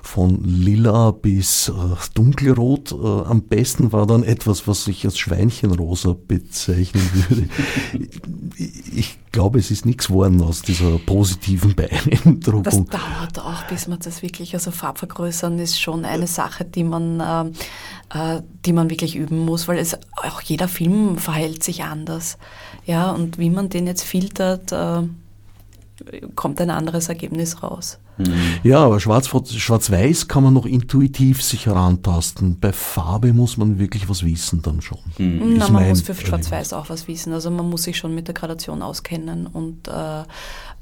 [0.01, 1.73] von lila bis äh,
[2.13, 2.91] dunkelrot.
[2.91, 7.49] Äh, am besten war dann etwas, was ich als Schweinchenrosa bezeichnen würde.
[8.99, 12.63] ich glaube, es ist nichts geworden aus dieser positiven Beeindruckung.
[12.63, 17.53] Das dauert auch, bis man das wirklich, also Farbvergrößern ist schon eine Sache, die man,
[18.11, 22.37] äh, äh, die man wirklich üben muss, weil es auch jeder Film verhält sich anders.
[22.85, 25.03] Ja, und wie man den jetzt filtert, äh,
[26.35, 27.99] kommt ein anderes Ergebnis raus.
[28.19, 28.33] Mhm.
[28.63, 32.59] Ja, aber schwarz-weiß kann man noch intuitiv sich herantasten.
[32.59, 34.99] Bei Farbe muss man wirklich was wissen dann schon.
[35.17, 35.55] Mhm.
[35.57, 37.33] Na, man muss für schwarz-weiß auch was wissen.
[37.33, 40.23] Also man muss sich schon mit der Gradation auskennen und äh,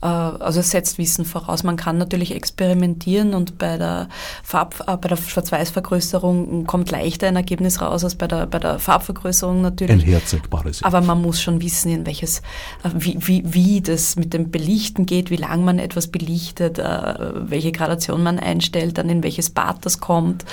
[0.05, 1.63] also es setzt Wissen voraus.
[1.63, 4.09] Man kann natürlich experimentieren und bei der,
[4.43, 8.77] Farb, äh, bei der Schwarz-Weiß-Vergrößerung kommt leichter ein Ergebnis raus als bei der, bei der
[8.77, 10.03] Farbvergrößerung natürlich.
[10.03, 10.83] Ein herzeigbares.
[10.83, 12.39] Aber man muss schon wissen, in welches,
[12.83, 17.71] äh, wie, wie, wie das mit dem Belichten geht, wie lang man etwas belichtet, welche
[17.71, 20.45] Gradation man einstellt, dann in welches Bad das kommt,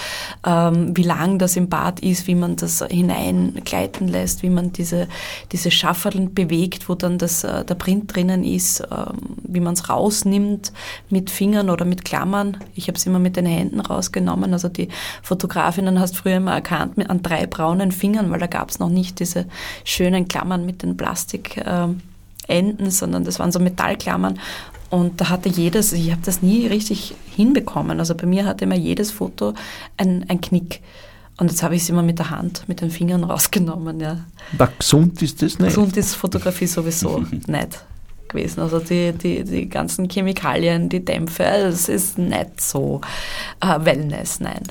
[0.47, 5.09] ähm, wie lang das im Bad ist, wie man das hineingleiten lässt, wie man diese,
[5.53, 10.73] diese Schafferln bewegt, wo dann das, der Print drinnen ist ähm, wie man es rausnimmt
[11.11, 12.57] mit Fingern oder mit Klammern.
[12.75, 14.53] Ich habe es immer mit den Händen rausgenommen.
[14.53, 14.89] Also die
[15.23, 18.89] Fotografinnen hast früher immer erkannt mit, an drei braunen Fingern, weil da gab es noch
[18.89, 19.47] nicht diese
[19.85, 22.01] schönen Klammern mit den Plastikenden,
[22.49, 24.39] äh, sondern das waren so Metallklammern.
[24.91, 27.99] Und da hatte jedes, ich habe das nie richtig hinbekommen.
[27.99, 29.55] Also bei mir hatte immer jedes Foto
[29.97, 30.81] ein, ein Knick.
[31.37, 34.01] Und jetzt habe ich es immer mit der Hand, mit den Fingern rausgenommen.
[34.01, 34.19] Ja.
[34.57, 35.71] Da gesund ist das nicht.
[35.71, 37.85] Gesund ist Fotografie sowieso nicht
[38.35, 38.61] gewesen.
[38.61, 43.01] Also die, die, die ganzen Chemikalien, die Dämpfe, es ist nicht so
[43.61, 44.63] äh, Wellness, nein.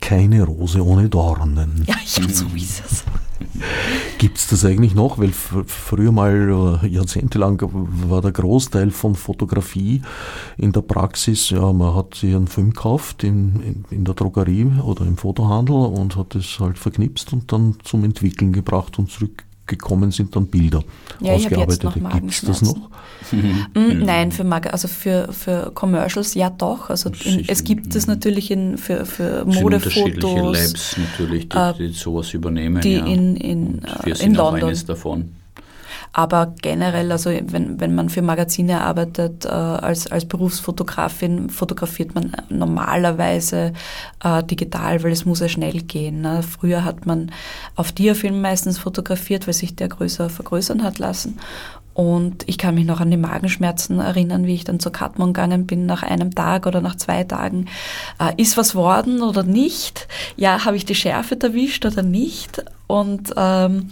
[0.00, 1.84] Keine Rose ohne Dornen.
[1.86, 3.04] Ja, ja so ist es.
[4.18, 5.18] Gibt es das eigentlich noch?
[5.18, 7.60] Weil früher mal, äh, jahrzehntelang,
[8.08, 10.02] war der Großteil von Fotografie
[10.56, 14.66] in der Praxis, ja, man hat sich einen Film gekauft in, in, in der Drogerie
[14.82, 19.44] oder im Fotohandel und hat es halt verknipst und dann zum Entwickeln gebracht und zurück
[19.66, 20.82] gekommen sind dann Bilder
[21.20, 22.00] ja, ausgearbeitete.
[22.00, 22.76] Gibt es das noch?
[23.32, 26.90] Mm, nein, für, also für, für Commercials ja doch.
[26.90, 29.64] Also in, es gibt es natürlich in, für, für Modefotos.
[29.64, 32.82] unterschiedliche Labs natürlich, die, äh, die sowas übernehmen.
[32.82, 33.06] Die ja.
[33.06, 34.64] in, in, wir äh, sind in London.
[34.64, 35.30] eines davon.
[36.12, 42.32] Aber generell, also wenn, wenn man für Magazine arbeitet, äh, als, als Berufsfotografin fotografiert man
[42.48, 43.72] normalerweise
[44.22, 46.22] äh, digital, weil es muss ja schnell gehen.
[46.22, 46.42] Ne?
[46.42, 47.30] Früher hat man
[47.76, 51.38] auf Diafilm meistens fotografiert, weil sich der größer vergrößern hat lassen.
[51.94, 55.66] Und ich kann mich noch an die Magenschmerzen erinnern, wie ich dann zur Katmon gegangen
[55.66, 57.66] bin nach einem Tag oder nach zwei Tagen.
[58.18, 60.08] Äh, ist was worden oder nicht?
[60.36, 62.64] Ja, habe ich die Schärfe erwischt oder nicht?
[62.86, 63.90] Und ähm,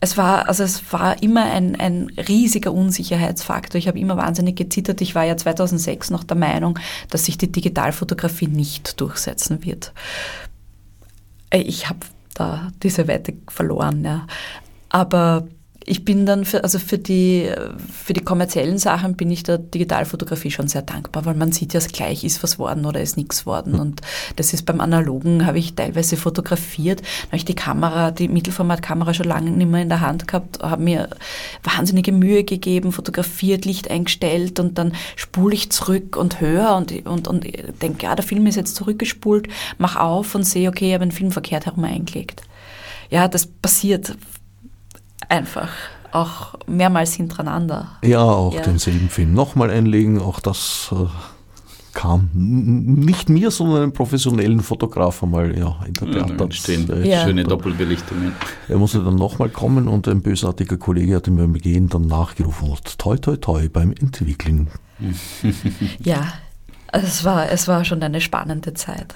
[0.00, 3.78] es war, also es war immer ein, ein riesiger Unsicherheitsfaktor.
[3.78, 5.00] Ich habe immer wahnsinnig gezittert.
[5.00, 6.78] Ich war ja 2006 noch der Meinung,
[7.10, 9.92] dass sich die Digitalfotografie nicht durchsetzen wird.
[11.50, 12.00] Äh, ich habe
[12.34, 14.26] da diese Wette verloren, ja.
[14.88, 15.46] Aber
[15.84, 17.50] ich bin dann für, also für die,
[17.92, 21.80] für die kommerziellen Sachen bin ich der Digitalfotografie schon sehr dankbar, weil man sieht ja
[21.80, 23.74] gleich, ist was worden oder ist nichts worden.
[23.74, 24.00] Und
[24.36, 29.26] das ist beim Analogen, habe ich teilweise fotografiert, habe ich die Kamera, die Mittelformatkamera schon
[29.26, 31.08] lange nicht mehr in der Hand gehabt, habe mir
[31.62, 37.28] wahnsinnige Mühe gegeben, fotografiert, Licht eingestellt und dann spule ich zurück und höre und, und,
[37.28, 37.44] und
[37.82, 41.12] denke, ja, der Film ist jetzt zurückgespult, mach auf und sehe, okay, ich habe einen
[41.12, 42.42] Film verkehrt herum eingelegt.
[43.10, 44.16] Ja, das passiert
[45.32, 45.70] einfach
[46.12, 47.88] auch mehrmals hintereinander.
[48.04, 48.60] Ja, auch ja.
[48.60, 51.06] denselben Film nochmal einlegen, auch das äh,
[51.94, 56.52] kam nicht mir, sondern einem professionellen Fotograf einmal ja, in der Theater.
[56.52, 56.90] Stehen.
[56.90, 57.24] Äh, ja.
[57.24, 58.32] Schöne Doppelbelichtungen.
[58.68, 62.70] Er musste dann nochmal kommen und ein bösartiger Kollege hat ihm beim Gehen dann nachgerufen
[62.70, 64.68] und toi toi toi beim Entwickeln.
[66.00, 66.34] ja,
[66.92, 69.14] es war, es war schon eine spannende Zeit.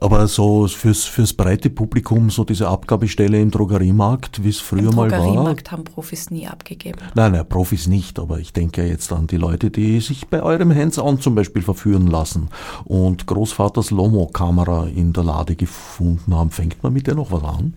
[0.00, 5.10] Aber so fürs, fürs breite Publikum, so diese Abgabestelle im Drogeriemarkt, wie es früher mal
[5.10, 5.18] war.
[5.18, 6.98] Im Drogeriemarkt haben Profis nie abgegeben.
[7.14, 10.74] Nein, nein, Profis nicht, aber ich denke jetzt an die Leute, die sich bei eurem
[10.74, 12.48] Hands-on zum Beispiel verführen lassen
[12.84, 16.50] und Großvaters Lomo-Kamera in der Lade gefunden haben.
[16.50, 17.74] Fängt man mit der noch was an?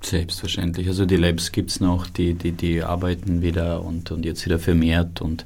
[0.00, 0.86] Selbstverständlich.
[0.86, 4.58] Also die Labs gibt es noch, die, die, die arbeiten wieder und, und jetzt wieder
[4.60, 5.44] vermehrt und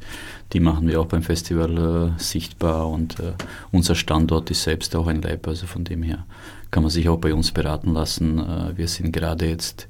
[0.53, 3.33] die machen wir auch beim Festival äh, sichtbar und äh,
[3.71, 6.27] unser Standort ist selbst auch ein Lab, also von dem her
[6.71, 8.39] kann man sich auch bei uns beraten lassen.
[8.39, 9.89] Äh, wir sind gerade jetzt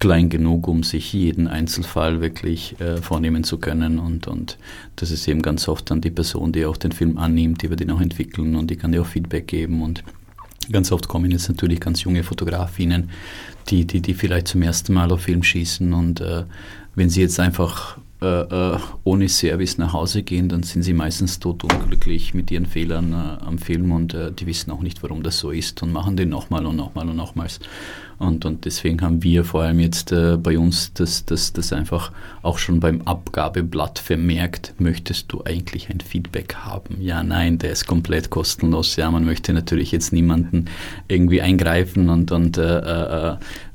[0.00, 4.58] klein genug, um sich jeden Einzelfall wirklich äh, vornehmen zu können und, und
[4.96, 7.76] das ist eben ganz oft dann die Person, die auch den Film annimmt, die wir
[7.76, 10.02] den auch entwickeln und die kann dir auch Feedback geben und
[10.70, 13.10] Ganz oft kommen jetzt natürlich ganz junge Fotografinnen,
[13.68, 16.44] die, die, die vielleicht zum ersten Mal auf Film schießen und äh,
[16.94, 21.40] wenn sie jetzt einfach äh, äh, ohne Service nach Hause gehen, dann sind sie meistens
[21.40, 25.38] totunglücklich mit ihren Fehlern äh, am Film und äh, die wissen auch nicht, warum das
[25.38, 27.60] so ist und machen den nochmal und nochmal und nochmals.
[28.18, 32.12] Und, und deswegen haben wir vor allem jetzt äh, bei uns das, das, das einfach
[32.42, 37.00] auch schon beim Abgabeblatt vermerkt, möchtest du eigentlich ein Feedback haben?
[37.00, 38.96] Ja, nein, der ist komplett kostenlos.
[38.96, 40.66] Ja, man möchte natürlich jetzt niemanden
[41.08, 42.58] irgendwie eingreifen und, und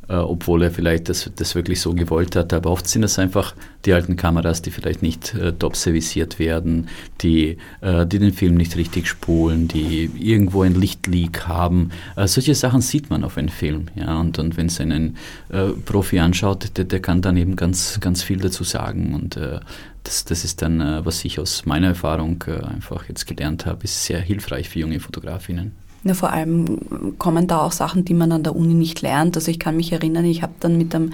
[0.09, 2.53] äh, äh, äh, obwohl er vielleicht das, das wirklich so gewollt hat.
[2.53, 6.89] Aber oft sind es einfach die alten Kameras, die vielleicht nicht äh, top serviciert werden,
[7.21, 11.91] die, äh, die den Film nicht richtig spulen, die irgendwo ein Lichtleak haben.
[12.15, 13.87] Äh, solche Sachen sieht man auf einem Film.
[13.95, 14.19] Ja?
[14.19, 15.17] Und, und wenn es einen
[15.49, 19.13] äh, Profi anschaut, der, der kann dann eben ganz, ganz viel dazu sagen.
[19.13, 19.59] Und äh,
[20.03, 24.19] das, das ist dann, was ich aus meiner Erfahrung einfach jetzt gelernt habe, ist sehr
[24.19, 25.71] hilfreich für junge Fotografinnen.
[26.05, 29.35] Ja, vor allem kommen da auch Sachen, die man an der Uni nicht lernt.
[29.35, 31.13] Also ich kann mich erinnern, ich habe dann mit dem,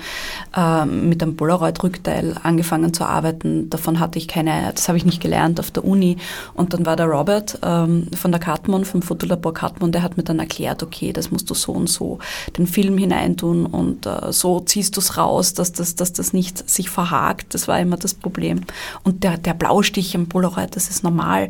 [0.53, 3.69] äh, mit dem Polaroid-Rückteil angefangen zu arbeiten.
[3.69, 6.17] Davon hatte ich keine, das habe ich nicht gelernt auf der Uni.
[6.55, 10.23] Und dann war der Robert ähm, von der Cartmon, vom Fotolabor Cartmon, der hat mir
[10.23, 12.19] dann erklärt, okay, das musst du so und so
[12.57, 16.69] den Film hineintun und äh, so ziehst du es raus, dass das, dass das nicht
[16.69, 17.53] sich verhakt.
[17.53, 18.59] Das war immer das Problem.
[19.05, 21.49] Und der, der Blaustich im Polaroid, das ist normal.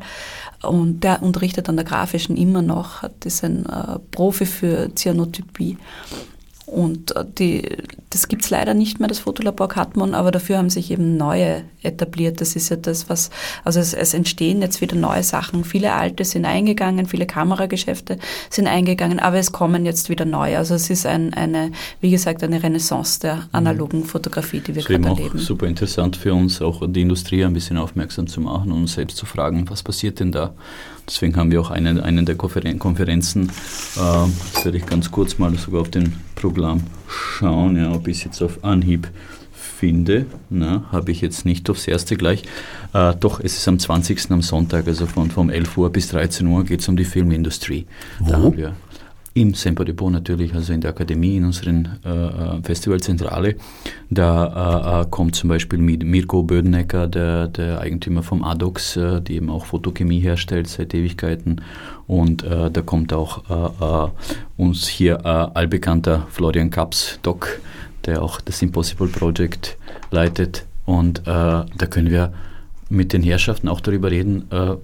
[0.61, 5.77] Und der unterrichtet an der Grafischen immer noch, ist ein äh, Profi für Cyanotypie.
[6.71, 7.67] Und äh, die,
[8.11, 11.63] das gibt es leider nicht mehr, das Fotolabor Katmon, aber dafür haben sich eben neue
[11.81, 12.39] etabliert.
[12.39, 13.29] Das ist ja das, was,
[13.65, 15.65] also es, es, entstehen jetzt wieder neue Sachen.
[15.65, 18.19] Viele alte sind eingegangen, viele Kamerageschäfte
[18.49, 20.57] sind eingegangen, aber es kommen jetzt wieder neue.
[20.57, 25.07] Also es ist ein, eine, wie gesagt, eine Renaissance der analogen Fotografie, die wir gerade
[25.09, 25.39] erleben.
[25.39, 29.17] Super interessant für uns, auch die Industrie ein bisschen aufmerksam zu machen und uns selbst
[29.17, 30.53] zu fragen, was passiert denn da?
[31.05, 35.53] Deswegen haben wir auch einen, einen der Konferenzen, äh, das werde ich ganz kurz mal
[35.57, 39.07] sogar auf den Programm schauen, ja, ob ich es jetzt auf Anhieb
[39.53, 40.25] finde.
[40.91, 42.43] Habe ich jetzt nicht aufs erste gleich.
[42.93, 44.31] Äh, doch, es ist am 20.
[44.31, 47.85] am Sonntag, also von, von 11 Uhr bis 13 Uhr geht es um die Filmindustrie.
[48.19, 48.31] Wo?
[48.31, 48.73] Da wir
[49.33, 53.55] im Semper Depot natürlich, also in der Akademie, in unseren äh, äh Festivalzentrale.
[54.09, 59.35] Da äh, äh, kommt zum Beispiel Mirko Bödenecker, der, der Eigentümer vom ADOX, äh, die
[59.35, 61.61] eben auch Fotochemie herstellt seit Ewigkeiten.
[62.07, 64.11] Und äh, da kommt auch
[64.57, 67.61] uns hier allbekannter Florian Kaps, Doc,
[68.05, 69.77] der auch das Impossible Project
[70.11, 70.65] leitet.
[70.85, 72.33] Und da können wir
[72.91, 74.75] mit den Herrschaften auch darüber reden, äh,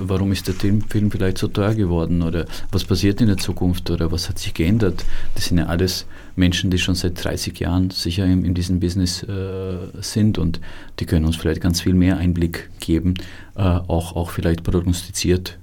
[0.00, 4.12] warum ist der Film vielleicht so teuer geworden oder was passiert in der Zukunft oder
[4.12, 5.04] was hat sich geändert.
[5.34, 6.06] Das sind ja alles
[6.36, 10.60] Menschen, die schon seit 30 Jahren sicher in, in diesem Business äh, sind und
[11.00, 13.14] die können uns vielleicht ganz viel mehr Einblick geben,
[13.56, 15.58] äh, auch, auch vielleicht prognostiziert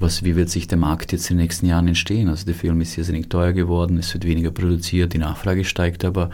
[0.00, 2.28] was, wie wird sich der Markt jetzt in den nächsten Jahren entstehen?
[2.28, 6.30] Also der Film ist irrsinnig teuer geworden, es wird weniger produziert, die Nachfrage steigt, aber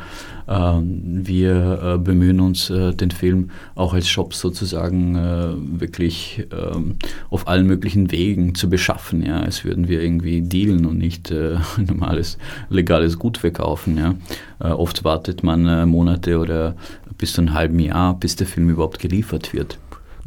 [0.47, 6.97] äh, wir äh, bemühen uns, äh, den Film auch als Shop sozusagen äh, wirklich ähm,
[7.29, 11.59] auf allen möglichen Wegen zu beschaffen, ja, als würden wir irgendwie dealen und nicht äh,
[11.77, 12.39] normales,
[12.71, 14.15] legales Gut verkaufen, ja.
[14.61, 16.77] Äh, oft wartet man Monate oder
[17.19, 19.79] bis zu einem halben Jahr, bis der Film überhaupt geliefert wird.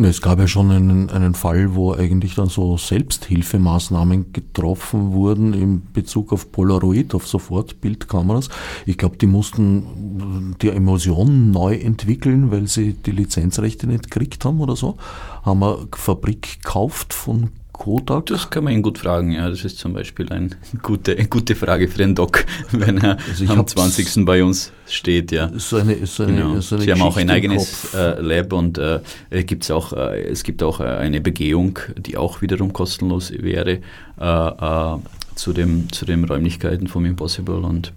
[0.02, 5.92] Es gab ja schon einen, einen Fall, wo eigentlich dann so Selbsthilfemaßnahmen getroffen wurden in
[5.92, 8.48] Bezug auf Polaroid, auf Sofortbildkameras.
[8.86, 14.62] Ich glaube, die mussten die Emulsion neu entwickeln, weil sie die Lizenzrechte nicht gekriegt haben
[14.62, 14.96] oder so.
[15.44, 18.26] Haben wir Fabrik gekauft von Kodak?
[18.26, 19.50] Das kann man ihn gut fragen, ja.
[19.50, 20.50] Das ist zum Beispiel eine
[20.84, 24.26] gute, eine gute Frage für den Doc, wenn er also am 20.
[24.26, 25.50] bei uns steht, ja.
[25.56, 26.60] So eine, so eine, genau.
[26.60, 29.00] so eine Sie haben auch ein eigenes äh, Lab und äh,
[29.46, 33.80] gibt's auch, äh, es gibt auch äh, eine Begehung, die auch wiederum kostenlos wäre,
[34.20, 34.98] äh, äh,
[35.36, 37.94] zu, dem, zu den Räumlichkeiten vom Impossible und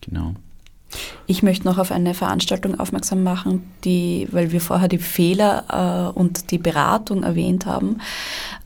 [0.00, 0.34] genau.
[1.26, 6.18] Ich möchte noch auf eine Veranstaltung aufmerksam machen, die, weil wir vorher die Fehler äh,
[6.18, 8.00] und die Beratung erwähnt haben.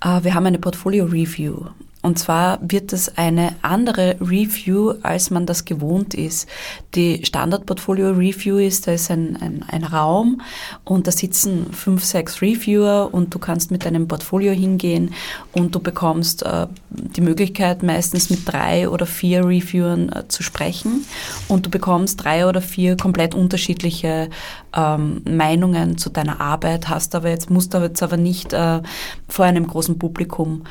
[0.00, 1.66] Äh, wir haben eine Portfolio-Review
[2.02, 6.48] Und zwar wird es eine andere Review, als man das gewohnt ist.
[6.96, 10.42] Die Standard-Portfolio-Review ist, da ist ein, ein, ein Raum
[10.84, 15.14] und da sitzen fünf, sechs Reviewer und du kannst mit deinem Portfolio hingehen
[15.52, 21.06] und du bekommst äh, die Möglichkeit, meistens mit drei oder vier Reviewern äh, zu sprechen
[21.46, 24.28] und du bekommst drei oder vier komplett unterschiedliche
[24.76, 28.80] ähm, Meinungen zu deiner Arbeit, hast aber jetzt, musst aber jetzt aber nicht äh,
[29.28, 30.64] vor einem großen Publikum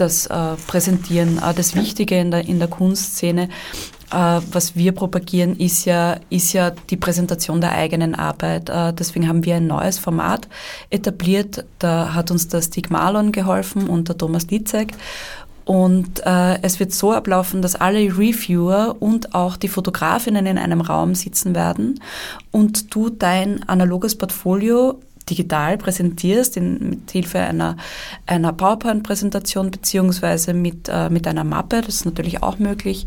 [0.00, 1.38] das äh, präsentieren.
[1.38, 3.48] Äh, das Wichtige in der, in der Kunstszene,
[4.10, 8.68] äh, was wir propagieren, ist ja, ist ja die Präsentation der eigenen Arbeit.
[8.68, 10.48] Äh, deswegen haben wir ein neues Format
[10.90, 11.64] etabliert.
[11.78, 14.94] Da hat uns der Stig Marlon geholfen und der Thomas Litzek.
[15.68, 20.80] Und äh, es wird so ablaufen, dass alle Reviewer und auch die Fotografinnen in einem
[20.80, 22.00] Raum sitzen werden
[22.50, 24.98] und du dein analoges Portfolio
[25.28, 27.76] digital präsentierst, in, mit Hilfe einer,
[28.26, 33.06] einer PowerPoint-Präsentation beziehungsweise mit, äh, mit einer Mappe, das ist natürlich auch möglich.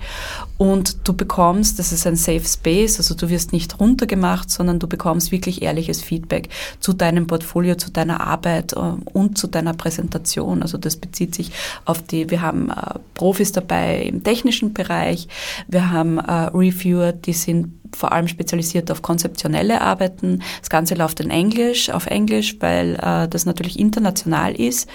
[0.58, 4.88] Und du bekommst, das ist ein Safe Space, also du wirst nicht runtergemacht, sondern du
[4.88, 6.50] bekommst wirklich ehrliches Feedback
[6.80, 10.62] zu deinem Portfolio, zu deiner Arbeit äh, und zu deiner Präsentation.
[10.62, 11.52] Also das bezieht sich
[11.86, 15.28] auf die, wir haben äh, Profis dabei im technischen Bereich,
[15.68, 20.42] wir haben äh, Reviewer, die sind vor allem spezialisiert auf konzeptionelle Arbeiten.
[20.60, 24.90] Das Ganze läuft in Englisch, auf Englisch, weil äh, das natürlich international ist.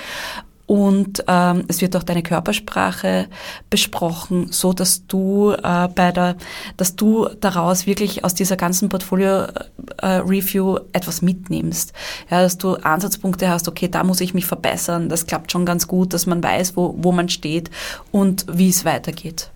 [0.67, 3.29] Und ähm, es wird auch deine Körpersprache
[3.71, 6.37] besprochen, so dass du äh, bei der,
[6.77, 11.93] dass du daraus wirklich aus dieser ganzen Portfolio-Review äh, etwas mitnimmst.
[12.31, 15.87] Ja, dass du Ansatzpunkte hast, okay, da muss ich mich verbessern, das klappt schon ganz
[15.87, 17.71] gut, dass man weiß, wo, wo man steht
[18.11, 19.51] und wie es weitergeht.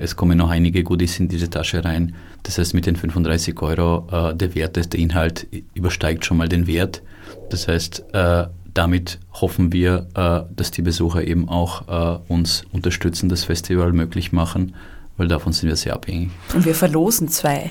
[0.00, 2.14] Es kommen noch einige Goodies in diese Tasche rein.
[2.42, 7.02] Das heißt, mit den 35 Euro, der Wert, der Inhalt übersteigt schon mal den Wert.
[7.50, 13.28] Das heißt, äh, damit hoffen wir, äh, dass die Besucher eben auch äh, uns unterstützen,
[13.28, 14.74] das Festival möglich machen,
[15.16, 16.30] weil davon sind wir sehr abhängig.
[16.54, 17.70] Und wir verlosen zwei.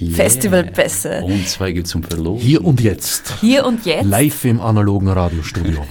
[0.00, 0.14] Yeah.
[0.14, 1.22] Festivalpässe.
[1.22, 2.46] Und zwei gibt es zum Verlosen.
[2.46, 3.34] Hier und jetzt.
[3.40, 4.04] Hier und jetzt.
[4.04, 5.84] Live im analogen Radiostudio.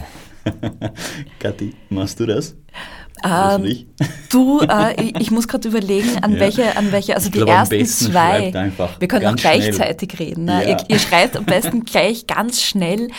[1.39, 2.55] Kathi, machst du das?
[3.23, 3.87] Ähm,
[4.29, 6.39] du, äh, ich, ich, muss gerade überlegen, an ja.
[6.39, 8.53] welche, an welche, also die glaub, ersten zwei.
[8.99, 10.29] Wir können auch gleichzeitig schnell.
[10.29, 10.45] reden.
[10.45, 10.63] Ne?
[10.63, 10.69] Ja.
[10.69, 13.09] Ihr, ihr, schreibt am besten gleich ganz schnell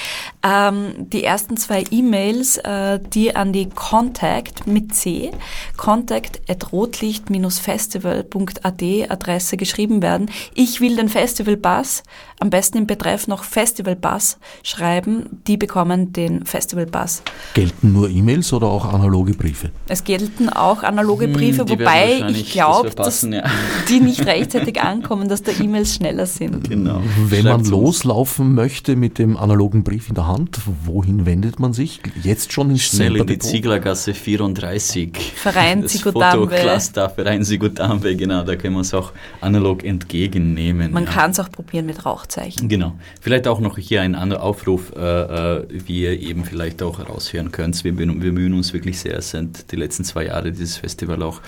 [0.44, 5.32] ähm, die ersten zwei E-Mails, äh, die an die Contact mit C,
[5.76, 10.30] contact at rotlicht-festival.at Adresse geschrieben werden.
[10.54, 12.02] Ich will den Festivalpass,
[12.40, 15.40] am besten im Betreff noch Festivalpass schreiben.
[15.46, 17.22] Die bekommen den Festivalpass.
[17.54, 19.70] Gelten nur E-Mails oder auch analoge Briefe?
[19.88, 23.42] Es gelten auch analoge hm, Briefe, hm, wobei ich glaube, dass ja.
[23.88, 26.68] die nicht rechtzeitig ankommen, dass da E-Mails schneller sind.
[26.78, 27.00] Genau.
[27.26, 32.00] Wenn man loslaufen möchte mit dem analogen Brief in der Hand, wohin wendet man sich?
[32.22, 35.32] Jetzt schon ins Schnell in die Zieglergasse 34.
[35.34, 36.54] Verein Zigutambe.
[36.54, 40.92] Cluster Verein Zigutambe, genau, da können wir es auch analog entgegennehmen.
[40.92, 41.10] Man ja.
[41.10, 42.68] kann es auch probieren mit Rauchzeichen.
[42.68, 42.92] Genau.
[43.20, 47.50] Vielleicht auch noch hier ein anderer Aufruf, äh, äh, wie ihr eben vielleicht auch raushören
[47.50, 47.82] könnt.
[47.84, 51.40] Wir, wir bemühen uns wirklich sehr, sind die letzten zwei Jahre dieses Festival auch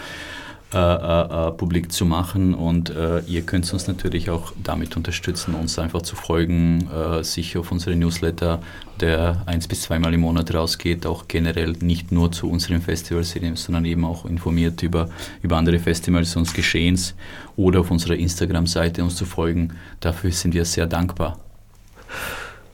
[0.72, 5.54] äh, äh, äh, publik zu machen und äh, ihr könnt uns natürlich auch damit unterstützen,
[5.54, 8.60] uns einfach zu folgen, äh, sich auf unsere Newsletter,
[9.00, 13.84] der eins bis zweimal im Monat rausgeht, auch generell nicht nur zu unseren Festivals, sondern
[13.84, 15.08] eben auch informiert über,
[15.42, 17.14] über andere Festivals uns Geschehens
[17.56, 19.74] oder auf unserer Instagram-Seite uns zu folgen.
[20.00, 21.38] Dafür sind wir sehr dankbar.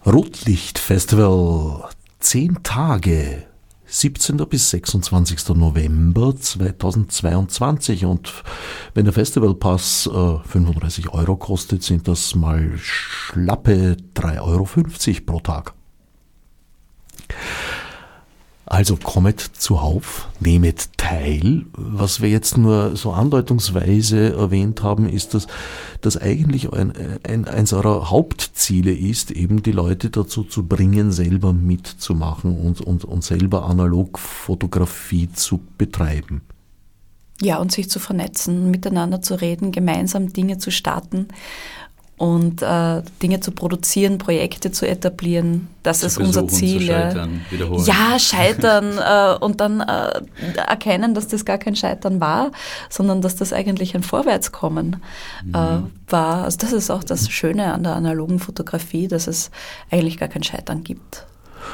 [0.04, 1.88] Rotlichtfestival,
[2.20, 3.46] zehn Tage
[3.88, 4.36] 17.
[4.48, 5.54] bis 26.
[5.54, 8.04] November 2022.
[8.04, 8.42] Und
[8.94, 14.66] wenn der Festivalpass äh, 35 Euro kostet, sind das mal schlappe 3,50 Euro
[15.24, 15.74] pro Tag.
[18.68, 21.66] Also kommet zuhauf, nehmet teil.
[21.72, 25.46] Was wir jetzt nur so andeutungsweise erwähnt haben, ist, dass
[26.00, 26.92] das eigentlich ein,
[27.22, 33.04] ein, eins eurer Hauptziele ist, eben die Leute dazu zu bringen, selber mitzumachen und, und,
[33.04, 36.42] und selber Analogfotografie zu betreiben.
[37.40, 41.28] Ja, und sich zu vernetzen, miteinander zu reden, gemeinsam Dinge zu starten
[42.18, 45.68] und äh, Dinge zu produzieren, Projekte zu etablieren.
[45.82, 46.80] Das zu ist unser Ziel.
[46.80, 47.84] Zu scheitern, wiederholen.
[47.84, 50.22] Ja, scheitern äh, und dann äh,
[50.56, 52.52] erkennen, dass das gar kein Scheitern war,
[52.88, 55.02] sondern dass das eigentlich ein Vorwärtskommen
[55.44, 55.54] mhm.
[55.54, 56.44] Äh, war.
[56.44, 59.50] Also das ist auch das Schöne an der analogen Fotografie, dass es
[59.90, 61.26] eigentlich gar kein Scheitern gibt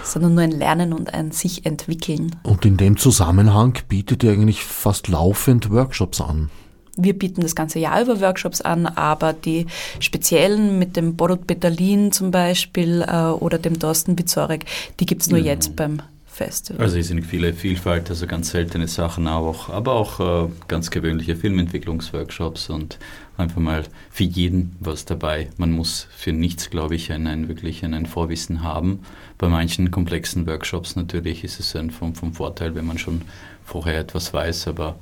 [0.05, 2.34] sondern nur ein Lernen und ein sich entwickeln.
[2.45, 6.51] Und in dem Zusammenhang bietet ihr eigentlich fast laufend Workshops an.
[6.97, 9.66] Wir bieten das ganze Jahr über Workshops an, aber die
[10.01, 14.66] speziellen mit dem Borut Betalin zum Beispiel äh, oder dem Thorsten Bizorek,
[15.01, 15.53] die gibt es nur ja.
[15.53, 16.82] jetzt beim Festival.
[16.82, 21.36] Also es sind viele Vielfalt, also ganz seltene Sachen auch, aber auch äh, ganz gewöhnliche
[21.36, 22.99] Filmentwicklungsworkshops und
[23.36, 25.49] einfach mal für jeden was dabei.
[25.59, 29.01] Man muss für nichts, glaube ich, ein, ein wirklich ein, ein Vorwissen haben.
[29.36, 33.22] Bei manchen komplexen Workshops natürlich ist es ein, vom, vom Vorteil, wenn man schon
[33.64, 34.97] vorher etwas weiß, aber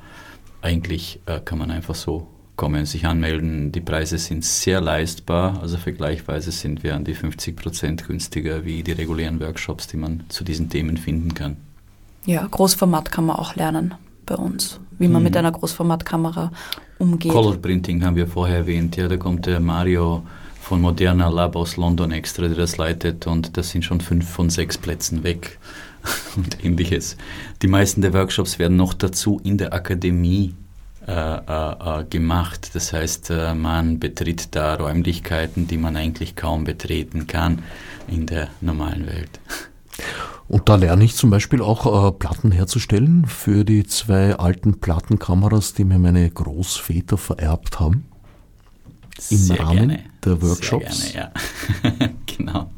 [0.62, 3.72] eigentlich äh, kann man einfach so kommen, sich anmelden.
[3.72, 8.82] Die Preise sind sehr leistbar, also vergleichsweise sind wir an die 50 Prozent günstiger wie
[8.82, 11.56] die regulären Workshops, die man zu diesen Themen finden kann.
[12.26, 13.94] Ja, Großformat kann man auch lernen
[14.26, 15.24] bei uns, wie man hm.
[15.24, 16.52] mit einer Großformatkamera
[16.98, 17.32] umgeht.
[17.32, 20.22] Color Printing haben wir vorher erwähnt, ja, da kommt der Mario
[20.60, 24.50] von Moderna Lab aus London extra, der das leitet und das sind schon fünf von
[24.50, 25.58] sechs Plätzen weg
[26.36, 27.16] und ähnliches.
[27.62, 30.54] Die meisten der Workshops werden noch dazu in der Akademie
[31.06, 32.70] äh, äh, äh, gemacht.
[32.74, 37.62] Das heißt, äh, man betritt da Räumlichkeiten, die man eigentlich kaum betreten kann
[38.06, 39.40] in der normalen Welt.
[40.48, 45.74] Und da lerne ich zum Beispiel auch äh, Platten herzustellen für die zwei alten Plattenkameras,
[45.74, 48.04] die mir meine Großväter vererbt haben.
[49.30, 50.04] Im Sehr Rahmen gerne.
[50.24, 51.12] der Workshops.
[51.12, 51.30] Sehr
[51.82, 52.08] gerne, ja.
[52.36, 52.70] genau.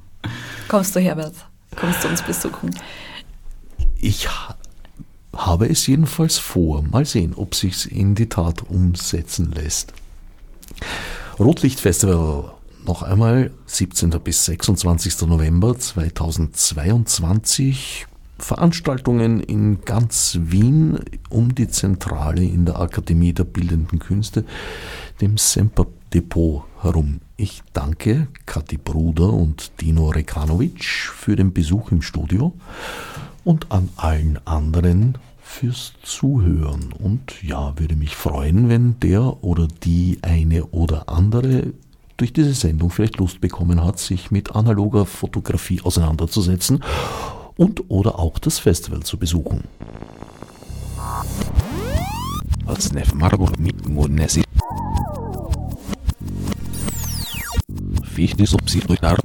[0.68, 1.34] Kommst du, Herbert?
[1.76, 2.70] Kommst du uns besuchen?
[4.04, 4.28] Ich
[5.32, 6.82] habe es jedenfalls vor.
[6.82, 9.92] Mal sehen, ob sich's in die Tat umsetzen lässt.
[11.38, 12.50] Rotlichtfestival
[12.84, 14.10] noch einmal 17.
[14.10, 15.28] bis 26.
[15.28, 18.08] November 2022.
[18.40, 20.98] Veranstaltungen in ganz Wien
[21.28, 24.44] um die Zentrale in der Akademie der Bildenden Künste,
[25.20, 27.20] dem Semper Depot herum.
[27.36, 32.52] Ich danke Kathi Bruder und Dino Rekanovic für den Besuch im Studio
[33.44, 36.92] und an allen anderen fürs Zuhören.
[36.92, 41.72] Und ja, würde mich freuen, wenn der oder die eine oder andere
[42.16, 46.82] durch diese Sendung vielleicht Lust bekommen hat, sich mit analoger Fotografie auseinanderzusetzen
[47.56, 49.64] und oder auch das Festival zu besuchen.
[58.04, 59.16] Fichte subsidiar